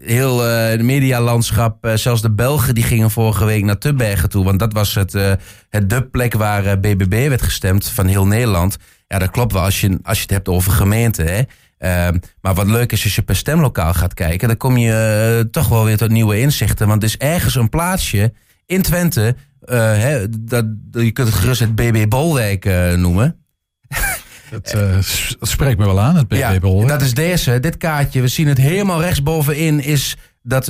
heel 0.01 0.39
het 0.43 0.81
medialandschap, 0.81 1.87
zelfs 1.93 2.21
de 2.21 2.31
Belgen, 2.31 2.75
die 2.75 2.83
gingen 2.83 3.11
vorige 3.11 3.45
week 3.45 3.63
naar 3.63 3.77
Tubbergen 3.77 4.29
toe. 4.29 4.45
Want 4.45 4.59
dat 4.59 4.73
was 4.73 4.95
het, 4.95 5.13
het 5.69 5.89
de 5.89 6.03
plek 6.03 6.33
waar 6.33 6.79
BBB 6.79 7.27
werd 7.27 7.41
gestemd 7.41 7.89
van 7.89 8.07
heel 8.07 8.27
Nederland. 8.27 8.77
Ja, 9.07 9.19
dat 9.19 9.31
klopt 9.31 9.53
wel 9.53 9.61
als 9.61 9.81
je, 9.81 9.99
als 10.03 10.17
je 10.17 10.23
het 10.23 10.31
hebt 10.31 10.47
over 10.47 10.71
gemeenten. 10.71 11.27
Hè. 11.27 11.41
Uh, 11.79 12.17
maar 12.41 12.53
wat 12.53 12.67
leuk 12.67 12.91
is 12.91 13.03
als 13.03 13.15
je 13.15 13.21
per 13.21 13.35
stemlokaal 13.35 13.93
gaat 13.93 14.13
kijken, 14.13 14.47
dan 14.47 14.57
kom 14.57 14.77
je 14.77 15.47
toch 15.51 15.67
wel 15.67 15.85
weer 15.85 15.97
tot 15.97 16.09
nieuwe 16.09 16.39
inzichten. 16.39 16.87
Want 16.87 17.01
er 17.01 17.07
is 17.07 17.17
ergens 17.17 17.55
een 17.55 17.69
plaatsje 17.69 18.33
in 18.65 18.81
Twente, 18.81 19.35
uh, 19.65 19.75
hè, 19.77 20.25
dat, 20.39 20.65
je 20.91 21.11
kunt 21.11 21.27
het 21.27 21.37
gerust 21.37 21.59
het 21.59 21.75
BB 21.75 22.09
Bolwijk 22.09 22.65
uh, 22.65 22.93
noemen. 22.93 23.35
Dat, 24.49 24.73
uh, 24.75 24.93
dat, 25.39 25.49
spreekt 25.49 25.77
me 25.77 25.85
wel 25.85 25.99
aan, 25.99 26.15
het 26.15 26.27
BB 26.27 26.35
ja, 26.35 26.59
Bolwijk. 26.59 26.89
Dat 26.89 27.01
is 27.01 27.13
deze, 27.13 27.59
dit 27.59 27.77
kaartje. 27.77 28.21
We 28.21 28.27
zien 28.27 28.47
het 28.47 28.57
helemaal 28.57 29.01
rechtsbovenin 29.01 29.79
is 29.79 30.17
dat 30.41 30.65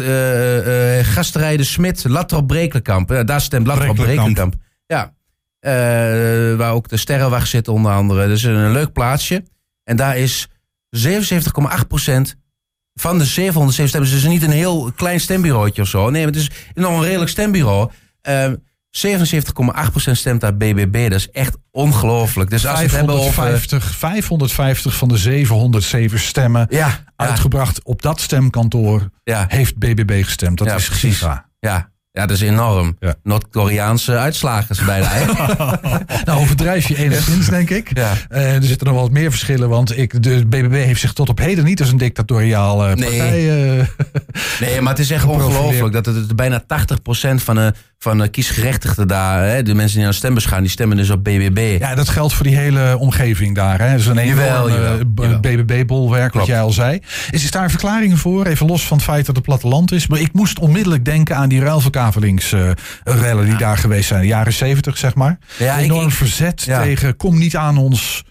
gasterij 1.02 1.58
de 1.58 1.64
Smit, 1.64 2.04
Latrop 2.08 2.48
Brekelenkamp. 2.48 3.24
daar 3.26 3.42
stemt 3.42 3.68
Latrop 3.68 3.96
Brekelenkamp. 3.96 4.56
Ja, 4.86 5.14
waar 6.58 6.72
ook 6.72 6.88
de 6.88 6.98
Sterrenwacht 6.98 7.50
zit 7.50 7.68
onder 7.68 7.92
andere. 7.92 8.28
Dus 8.28 8.44
een 8.44 8.72
leuk 8.72 8.92
plaatsje. 8.94 9.44
En 9.84 9.96
daar 9.96 10.18
is 10.18 10.48
77,8 10.98 11.88
van 13.00 13.18
de 13.18 13.26
707 13.26 13.90
stemmen. 13.90 14.10
Dus 14.12 14.24
niet 14.24 14.44
een 14.44 14.50
heel 14.50 14.92
klein 14.96 15.20
stembureautje 15.20 15.82
of 15.82 15.88
zo. 15.88 16.10
Nee, 16.10 16.26
het 16.26 16.36
is 16.36 16.52
nog 16.74 16.98
een 16.98 17.04
redelijk 17.04 17.30
stembureau. 17.30 17.92
Uh, 18.30 18.52
77,8% 18.96 20.12
stemt 20.12 20.42
daar 20.42 20.58
BBB. 20.58 21.10
Dat 21.10 21.20
is 21.20 21.30
echt 21.30 21.58
ongelooflijk. 21.72 22.50
Dus 22.50 22.68
als 22.68 22.80
550, 22.80 23.78
over... 23.78 23.94
550 23.94 24.96
van 24.96 25.08
de 25.08 25.18
707 25.18 26.20
stemmen 26.20 26.68
ja, 26.70 27.04
uitgebracht 27.16 27.84
op 27.84 28.02
dat 28.02 28.22
stemkantoor 28.22 29.10
ja. 29.24 29.46
heeft 29.48 29.78
BBB 29.78 30.24
gestemd. 30.24 30.58
Dat 30.58 30.68
is 30.68 30.88
precies. 30.88 31.18
Giga. 31.18 31.50
Ja, 31.60 31.92
ja, 32.16 32.26
dat 32.26 32.38
is 32.38 32.42
enorm. 32.42 32.96
Ja. 33.00 33.16
Noord-Koreaanse 33.24 34.18
uitslagen 34.18 34.86
bijna. 34.86 35.10
nou, 36.26 36.40
overdrijf 36.40 36.88
je 36.88 36.98
enigszins, 36.98 37.50
denk 37.50 37.70
ik. 37.70 37.98
Ja. 37.98 38.14
Uh, 38.32 38.56
er 38.56 38.64
zitten 38.64 38.88
nog 38.88 38.96
wel 38.96 39.04
wat 39.04 39.14
meer 39.14 39.30
verschillen. 39.32 39.70
Want 39.70 39.98
ik, 39.98 40.24
de 40.24 40.46
BBB 40.46 40.72
heeft 40.72 41.00
zich 41.00 41.14
tot 41.14 41.30
op 41.30 41.38
heden 41.38 41.64
niet 41.66 41.80
als 41.80 41.92
een 41.92 41.98
dictatoriaal 41.98 42.90
uh, 42.90 42.96
nee. 42.96 43.10
partij... 43.10 43.78
Uh, 43.78 43.84
nee, 44.60 44.82
maar 44.82 44.92
het 44.92 45.02
is 45.02 45.12
echt 45.12 45.26
ongelooflijk 45.36 45.94
dat 45.94 46.06
het 46.06 46.36
bijna 46.36 46.64
80% 46.64 46.66
van 47.36 47.56
de 47.56 47.74
van 48.06 48.22
uh, 48.22 48.28
kiesgerechtigden 48.32 49.08
daar, 49.08 49.48
hè, 49.48 49.64
de 49.64 49.74
mensen 49.74 49.94
die 49.94 50.04
naar 50.04 50.12
de 50.12 50.18
stembus 50.18 50.46
gaan, 50.46 50.62
die 50.62 50.72
stemmen 50.72 50.98
dus 50.98 51.10
op 51.10 51.24
BBB. 51.24 51.76
Ja, 51.80 51.96
dat 51.96 52.10
geldt 52.10 52.34
voor 52.34 52.46
die 52.46 52.56
hele 52.56 52.98
omgeving 53.00 53.56
daar. 53.56 53.80
Hè. 53.80 53.96
Dus 53.96 54.06
een 54.06 54.18
enorm 54.18 55.14
BBB-bolwerk, 55.42 56.34
wat 56.34 56.46
jij 56.46 56.62
al 56.62 56.72
zei. 56.72 57.00
Is, 57.32 57.44
is 57.44 57.52
daar 57.52 57.70
verklaringen 57.70 58.18
voor? 58.18 58.46
Even 58.46 58.68
los 58.68 58.88
van 58.88 58.98
het 58.98 59.06
feit 59.06 59.26
dat 59.26 59.36
het 59.36 59.46
platteland 59.46 59.92
is. 59.92 60.08
Maar 60.08 60.20
ik 60.20 60.34
moest 60.34 60.60
onmiddellijk 60.60 61.06
denken 61.06 61.36
aan 61.36 61.50
die 61.50 61.60
ruilverkavelings-rellen 61.60 63.44
uh, 63.44 63.50
die 63.50 63.58
daar 63.58 63.78
geweest 63.78 64.08
zijn. 64.08 64.22
De 64.22 64.28
jaren 64.28 64.54
zeventig, 64.54 64.98
zeg 64.98 65.16
maar. 65.16 65.38
Ja, 65.58 65.80
enorm 65.80 66.08
ik, 66.08 66.14
verzet 66.14 66.58
tegen 66.58 67.16
kom 67.16 67.38
niet 67.38 67.56
aan 67.56 67.78
ons 67.78 68.24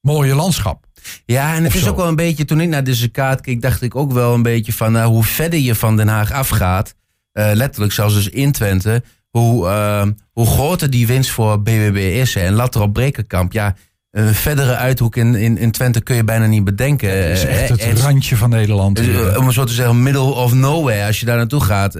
mooie 0.00 0.34
landschap. 0.34 0.86
Ja, 1.24 1.54
en 1.54 1.64
het 1.64 1.74
is 1.74 1.88
ook 1.88 1.96
wel 1.96 2.08
een 2.08 2.16
beetje, 2.16 2.44
toen 2.44 2.60
ik 2.60 2.68
naar 2.68 2.84
deze 2.84 3.08
kaart 3.08 3.40
keek, 3.40 3.60
dacht 3.60 3.82
ik 3.82 3.96
ook 3.96 4.12
wel 4.12 4.34
een 4.34 4.42
beetje 4.42 4.72
van 4.72 4.96
uh, 4.96 5.04
hoe 5.04 5.24
verder 5.24 5.58
je 5.58 5.74
van 5.74 5.96
Den 5.96 6.08
Haag 6.08 6.32
afgaat. 6.32 6.94
Uh, 7.38 7.50
letterlijk 7.52 7.92
zelfs 7.92 8.14
dus 8.14 8.28
in 8.28 8.52
Twente, 8.52 9.02
hoe, 9.30 9.66
uh, 9.66 10.06
hoe 10.32 10.46
groter 10.46 10.90
die 10.90 11.06
winst 11.06 11.30
voor 11.30 11.62
BBB 11.62 11.96
is. 11.96 12.36
En 12.36 12.52
later 12.52 12.80
op 12.80 12.92
Brekenkamp, 12.92 13.52
ja, 13.52 13.74
een 14.10 14.34
verdere 14.34 14.76
uithoek 14.76 15.16
in, 15.16 15.34
in, 15.34 15.58
in 15.58 15.70
Twente 15.70 16.00
kun 16.00 16.16
je 16.16 16.24
bijna 16.24 16.46
niet 16.46 16.64
bedenken. 16.64 17.28
Het 17.28 17.38
is 17.38 17.44
echt 17.44 17.68
het 17.68 18.00
randje 18.00 18.36
van 18.36 18.50
Nederland. 18.50 18.96
Dus, 18.96 19.36
om 19.36 19.52
zo 19.52 19.64
te 19.64 19.72
zeggen, 19.72 20.02
middle 20.02 20.34
of 20.34 20.54
nowhere 20.54 21.06
als 21.06 21.20
je 21.20 21.26
daar 21.26 21.36
naartoe 21.36 21.60
gaat. 21.60 21.94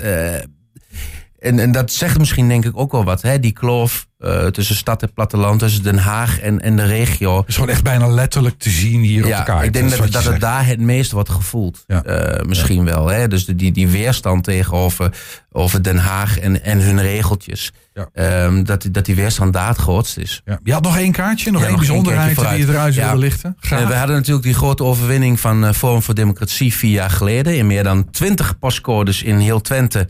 En, 1.38 1.58
en 1.58 1.72
dat 1.72 1.92
zegt 1.92 2.18
misschien 2.18 2.48
denk 2.48 2.64
ik 2.64 2.76
ook 2.76 2.92
wel 2.92 3.04
wat. 3.04 3.22
Hè? 3.22 3.40
Die 3.40 3.52
kloof 3.52 4.06
uh, 4.18 4.46
tussen 4.46 4.76
stad 4.76 5.02
en 5.02 5.12
platteland, 5.12 5.58
tussen 5.58 5.82
Den 5.82 5.98
Haag 5.98 6.40
en, 6.40 6.60
en 6.60 6.76
de 6.76 6.84
regio. 6.84 7.36
Het 7.36 7.48
is 7.48 7.54
gewoon 7.54 7.70
echt 7.70 7.82
bijna 7.82 8.06
letterlijk 8.06 8.58
te 8.58 8.70
zien 8.70 9.00
hier 9.00 9.26
ja, 9.26 9.38
op 9.38 9.46
de 9.46 9.52
kaart. 9.52 9.64
Ik 9.64 9.72
denk 9.72 9.90
dat, 9.90 10.12
dat 10.12 10.24
het 10.24 10.40
daar 10.40 10.66
het 10.66 10.80
meest 10.80 11.12
wordt 11.12 11.28
gevoeld. 11.28 11.84
Ja. 11.86 12.04
Uh, 12.06 12.44
misschien 12.44 12.84
ja. 12.84 12.84
wel. 12.84 13.06
Hè? 13.06 13.28
Dus 13.28 13.44
de, 13.44 13.54
die, 13.54 13.72
die 13.72 13.88
weerstand 13.88 14.44
tegenover 14.44 15.12
over 15.52 15.82
Den 15.82 15.98
Haag 15.98 16.38
en, 16.38 16.64
en 16.64 16.80
hun 16.80 17.00
regeltjes. 17.00 17.72
Um, 18.14 18.64
dat, 18.64 18.88
dat 18.90 19.04
die 19.04 19.14
weerstand 19.14 19.52
daar 19.52 19.68
het 19.68 19.76
grootst 19.76 20.16
is. 20.16 20.42
Ja. 20.44 20.60
Je 20.62 20.72
had 20.72 20.82
nog 20.82 20.96
één 20.96 21.12
kaartje, 21.12 21.50
nog 21.50 21.62
één 21.62 21.76
bijzonderheid 21.76 22.38
die 22.38 22.58
je 22.58 22.66
eruit 22.66 22.94
wilde 22.94 23.18
lichten. 23.18 23.56
Graag. 23.60 23.88
we 23.88 23.94
hadden 23.94 24.16
natuurlijk 24.16 24.44
die 24.44 24.54
grote 24.54 24.84
overwinning 24.84 25.40
van 25.40 25.74
Forum 25.74 26.02
voor 26.02 26.14
Democratie 26.14 26.74
vier 26.74 26.92
jaar 26.92 27.10
geleden. 27.10 27.56
In 27.56 27.66
meer 27.66 27.84
dan 27.84 28.10
twintig 28.10 28.58
pascodes 28.58 29.22
in 29.22 29.38
heel 29.38 29.60
Twente 29.60 30.08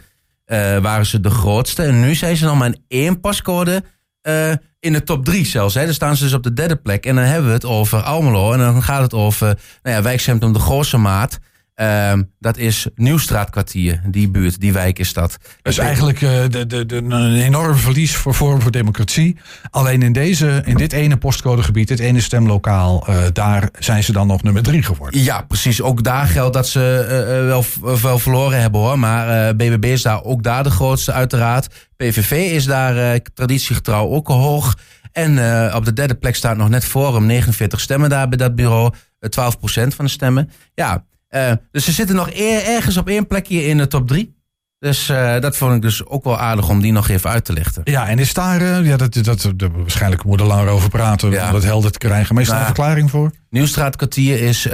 uh, 0.49 0.79
waren 0.79 1.07
ze 1.07 1.21
de 1.21 1.31
grootste. 1.31 1.83
En 1.83 2.01
nu 2.01 2.15
zijn 2.15 2.37
ze 2.37 2.45
nog 2.45 2.59
maar 2.59 2.69
in 2.69 2.85
één 2.89 3.21
pascode 3.21 3.83
uh, 4.23 4.53
in 4.81 4.93
de 4.93 5.03
top 5.03 5.25
drie 5.25 5.47
zelfs. 5.47 5.75
Hè. 5.75 5.85
Dan 5.85 5.95
staan 5.95 6.17
ze 6.17 6.25
dus 6.25 6.33
op 6.33 6.43
de 6.43 6.53
derde 6.53 6.77
plek. 6.77 7.07
En 7.07 7.15
dan 7.15 7.25
hebben 7.25 7.49
we 7.49 7.55
het 7.55 7.65
over 7.65 8.03
Almelo. 8.03 8.53
En 8.53 8.59
dan 8.59 8.83
gaat 8.83 9.03
het 9.03 9.15
over 9.15 9.59
nou 9.83 9.97
ja, 9.97 10.03
wijkcentrum 10.03 10.53
de 10.53 10.59
Grootse 10.59 10.97
Maat. 10.97 11.39
Ehm, 11.79 12.23
dat 12.39 12.57
is 12.57 12.87
Nieuwstraatkwartier, 12.95 14.01
die 14.07 14.31
buurt, 14.31 14.61
die 14.61 14.73
wijk 14.73 14.99
is 14.99 15.13
dat. 15.13 15.37
Dus 15.63 15.79
eigenlijk 15.79 16.21
uh, 16.21 16.31
de, 16.51 16.67
de, 16.67 16.87
de, 16.87 16.97
een 16.97 17.35
enorm 17.35 17.77
verlies 17.77 18.17
voor 18.17 18.35
Forum 18.35 18.61
voor 18.61 18.71
Democratie. 18.71 19.37
Alleen 19.71 20.03
in, 20.03 20.13
deze, 20.13 20.63
in 20.65 20.77
dit 20.77 20.93
ene 20.93 21.17
postcodegebied, 21.17 21.89
dit 21.89 21.99
ene 21.99 22.21
stemlokaal, 22.21 23.07
uh, 23.09 23.17
daar 23.33 23.69
zijn 23.79 24.05
ze 24.05 24.13
dan 24.13 24.27
nog 24.27 24.43
nummer 24.43 24.63
drie 24.63 24.83
geworden. 24.83 25.23
Ja, 25.23 25.43
precies. 25.43 25.83
Ook 25.83 26.03
daar 26.03 26.27
geldt 26.27 26.55
dat 26.55 26.69
ze 26.69 27.05
uh, 27.05 27.47
wel, 27.47 27.65
wel 28.01 28.19
verloren 28.19 28.61
hebben 28.61 28.81
hoor. 28.81 28.99
Maar 28.99 29.57
BBB 29.57 29.85
is 29.85 30.03
daar 30.03 30.25
ook 30.25 30.43
daar 30.43 30.63
de 30.63 30.71
grootste 30.71 31.13
uiteraard. 31.13 31.89
PVV 31.97 32.31
is 32.31 32.65
daar 32.65 33.21
traditiegetrouw 33.35 34.09
ook 34.09 34.29
hoog. 34.29 34.79
En 35.13 35.31
op 35.75 35.85
de 35.85 35.93
derde 35.93 36.15
plek 36.15 36.37
staat 36.37 36.57
nog 36.57 36.69
net 36.69 36.85
Forum, 36.85 37.27
49 37.27 37.81
stemmen 37.81 38.11
daar 38.11 38.29
bij 38.29 38.39
dat 38.39 38.55
bureau. 38.55 38.93
12% 39.21 39.29
van 39.71 40.05
de 40.05 40.11
stemmen. 40.11 40.51
Ja, 40.75 41.05
uh, 41.31 41.53
dus 41.71 41.85
ze 41.85 41.93
zitten 41.93 42.17
nog 42.17 42.31
eer, 42.33 42.65
ergens 42.65 42.97
op 42.97 43.09
één 43.09 43.27
plekje 43.27 43.67
in 43.67 43.77
de 43.77 43.87
top 43.87 44.07
drie. 44.07 44.37
Dus 44.81 45.11
uh, 45.11 45.41
dat 45.41 45.57
vond 45.57 45.75
ik 45.75 45.83
dus 45.83 46.07
ook 46.07 46.25
wel 46.25 46.39
aardig 46.39 46.69
om 46.69 46.81
die 46.81 46.93
nog 46.93 47.09
even 47.09 47.31
uit 47.31 47.45
te 47.45 47.53
lichten. 47.53 47.83
Ja, 47.85 48.09
en 48.09 48.19
is 48.19 48.35
daar, 48.35 48.63
uh, 48.63 48.87
ja, 48.87 48.97
dat, 48.97 49.15
dat, 49.15 49.53
dat, 49.57 49.71
waarschijnlijk 49.77 50.25
moeten 50.25 50.47
we 50.47 50.53
langer 50.53 50.69
over 50.69 50.89
praten 50.89 51.31
ja. 51.31 51.47
om 51.47 51.53
dat 51.53 51.63
helder 51.65 51.91
te 51.91 51.99
krijgen. 51.99 52.35
Maar 52.35 52.43
is 52.43 52.49
daar 52.49 52.59
nou, 52.59 52.69
een 52.69 52.75
verklaring 52.75 53.11
voor? 53.11 53.33
Nieuwstraatkwartier 53.51 54.41
is 54.41 54.67
uh, 54.67 54.73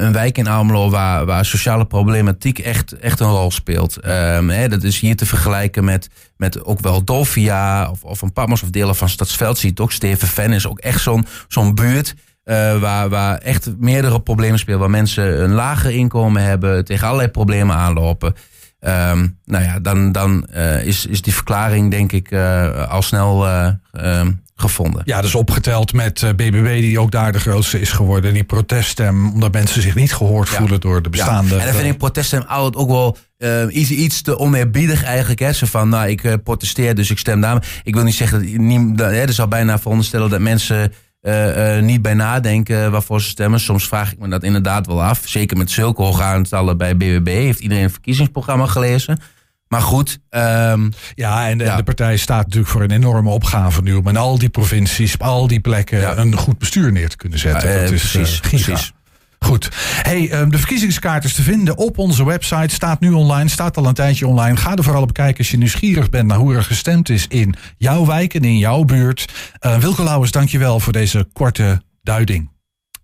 een 0.00 0.12
wijk 0.12 0.38
in 0.38 0.46
Almelo 0.46 0.90
waar, 0.90 1.26
waar 1.26 1.44
sociale 1.44 1.86
problematiek 1.86 2.58
echt, 2.58 2.92
echt 2.92 3.20
een 3.20 3.30
rol 3.30 3.50
speelt. 3.50 4.06
Um, 4.06 4.50
hè, 4.50 4.68
dat 4.68 4.82
is 4.82 5.00
hier 5.00 5.16
te 5.16 5.26
vergelijken 5.26 5.84
met, 5.84 6.08
met 6.36 6.64
ook 6.64 6.80
wel 6.80 7.04
Dolfia 7.04 7.90
of, 7.90 8.04
of 8.04 8.22
een 8.22 8.32
Pammers 8.32 8.62
of 8.62 8.70
delen 8.70 8.96
van 8.96 9.08
Stadsveld. 9.08 9.58
Ziet 9.58 9.80
ook 9.80 9.92
Steven 9.92 10.28
Ven 10.28 10.52
is 10.52 10.66
ook 10.66 10.78
echt 10.78 11.00
zo'n 11.00 11.26
zo'n 11.48 11.74
buurt 11.74 12.14
uh, 12.48 12.80
waar, 12.80 13.08
waar 13.08 13.38
echt 13.38 13.70
meerdere 13.78 14.20
problemen 14.20 14.58
spelen. 14.58 14.80
Waar 14.80 14.90
mensen 14.90 15.42
een 15.42 15.52
lager 15.52 15.90
inkomen 15.90 16.42
hebben, 16.42 16.84
tegen 16.84 17.06
allerlei 17.06 17.30
problemen 17.30 17.76
aanlopen. 17.76 18.34
Um, 18.80 19.38
nou 19.44 19.64
ja, 19.64 19.78
dan, 19.80 20.12
dan 20.12 20.46
uh, 20.54 20.84
is, 20.84 21.06
is 21.06 21.22
die 21.22 21.34
verklaring 21.34 21.90
denk 21.90 22.12
ik 22.12 22.30
uh, 22.30 22.88
al 22.88 23.02
snel 23.02 23.48
um, 23.92 24.42
gevonden. 24.54 25.02
Ja, 25.04 25.20
dus 25.20 25.34
opgeteld 25.34 25.92
met 25.92 26.24
BBB 26.36 26.80
die 26.80 27.00
ook 27.00 27.10
daar 27.10 27.32
de 27.32 27.40
grootste 27.40 27.80
is 27.80 27.92
geworden. 27.92 28.32
Die 28.32 28.44
proteststem, 28.44 29.32
omdat 29.32 29.52
mensen 29.52 29.82
zich 29.82 29.94
niet 29.94 30.14
gehoord 30.14 30.48
ja. 30.48 30.56
voelen 30.56 30.80
door 30.80 31.02
de 31.02 31.08
bestaande... 31.08 31.54
Ja. 31.54 31.60
En 31.60 31.66
dan 31.66 31.74
vind 31.74 31.92
ik 31.92 31.98
proteststem 31.98 32.44
ook 32.48 32.88
wel 32.88 33.16
uh, 33.38 33.76
iets, 33.76 33.90
iets 33.90 34.22
te 34.22 34.38
oneerbiedig 34.38 35.04
eigenlijk. 35.04 35.40
Hè. 35.40 35.52
Zo 35.52 35.66
van, 35.66 35.88
nou, 35.88 36.08
ik 36.08 36.42
protesteer, 36.42 36.94
dus 36.94 37.10
ik 37.10 37.18
stem 37.18 37.40
daar. 37.40 37.80
Ik 37.82 37.94
wil 37.94 38.04
niet 38.04 38.14
zeggen 38.14 38.38
dat... 38.38 38.60
Niet, 38.60 39.00
hè, 39.00 39.20
er 39.20 39.32
zou 39.32 39.48
bijna 39.48 39.78
veronderstellen 39.78 40.30
dat 40.30 40.40
mensen 40.40 40.92
uh, 41.22 41.76
uh, 41.76 41.82
niet 41.82 42.02
bij 42.02 42.14
nadenken 42.14 42.90
waarvoor 42.90 43.20
ze 43.20 43.28
stemmen. 43.28 43.60
Soms 43.60 43.88
vraag 43.88 44.12
ik 44.12 44.18
me 44.18 44.28
dat 44.28 44.42
inderdaad 44.42 44.86
wel 44.86 45.02
af. 45.02 45.22
Zeker 45.24 45.56
met 45.56 45.70
zulke 45.70 46.02
hoge 46.02 46.22
aantallen 46.22 46.76
bij 46.76 46.96
BBB. 46.96 47.26
Heeft 47.26 47.60
iedereen 47.60 47.84
een 47.84 47.90
verkiezingsprogramma 47.90 48.66
gelezen? 48.66 49.20
Maar 49.68 49.82
goed. 49.82 50.18
Um, 50.30 50.92
ja, 51.14 51.48
en 51.48 51.58
de, 51.58 51.64
ja. 51.64 51.76
de, 51.76 51.82
partij 51.82 52.16
staat 52.16 52.44
natuurlijk 52.44 52.72
voor 52.72 52.82
een 52.82 52.90
enorme 52.90 53.30
opgave 53.30 53.82
nu 53.82 53.94
om 53.94 54.08
in 54.08 54.16
al 54.16 54.38
die 54.38 54.48
provincies, 54.48 55.14
op 55.14 55.22
al 55.22 55.46
die 55.46 55.60
plekken, 55.60 56.00
ja. 56.00 56.16
een 56.16 56.36
goed 56.36 56.58
bestuur 56.58 56.92
neer 56.92 57.08
te 57.08 57.16
kunnen 57.16 57.38
zetten. 57.38 57.70
Ja, 57.70 57.74
dat 57.74 57.90
is 57.90 58.10
precies, 58.10 58.34
uh, 58.34 58.40
precies. 58.40 58.92
Goed. 59.38 59.68
Hey, 60.02 60.30
ehm, 60.30 60.50
de 60.50 60.58
verkiezingskaart 60.58 61.24
is 61.24 61.34
te 61.34 61.42
vinden 61.42 61.76
op 61.76 61.98
onze 61.98 62.24
website. 62.24 62.74
Staat 62.74 63.00
nu 63.00 63.10
online, 63.10 63.48
staat 63.48 63.76
al 63.76 63.86
een 63.86 63.94
tijdje 63.94 64.26
online. 64.26 64.56
Ga 64.56 64.76
er 64.76 64.84
vooral 64.84 65.02
op 65.02 65.12
kijken 65.12 65.38
als 65.38 65.50
je 65.50 65.56
nieuwsgierig 65.56 66.10
bent 66.10 66.26
naar 66.26 66.38
hoe 66.38 66.54
er 66.54 66.62
gestemd 66.62 67.08
is 67.08 67.26
in 67.28 67.54
jouw 67.76 68.06
wijk 68.06 68.34
en 68.34 68.44
in 68.44 68.58
jouw 68.58 68.84
buurt. 68.84 69.32
Uh, 69.60 69.78
Wilke 69.78 70.02
Lauwers, 70.02 70.30
dankjewel 70.30 70.80
voor 70.80 70.92
deze 70.92 71.28
korte 71.32 71.82
duiding. 72.02 72.50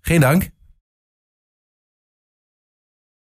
Geen 0.01 0.21
dank. 0.21 0.54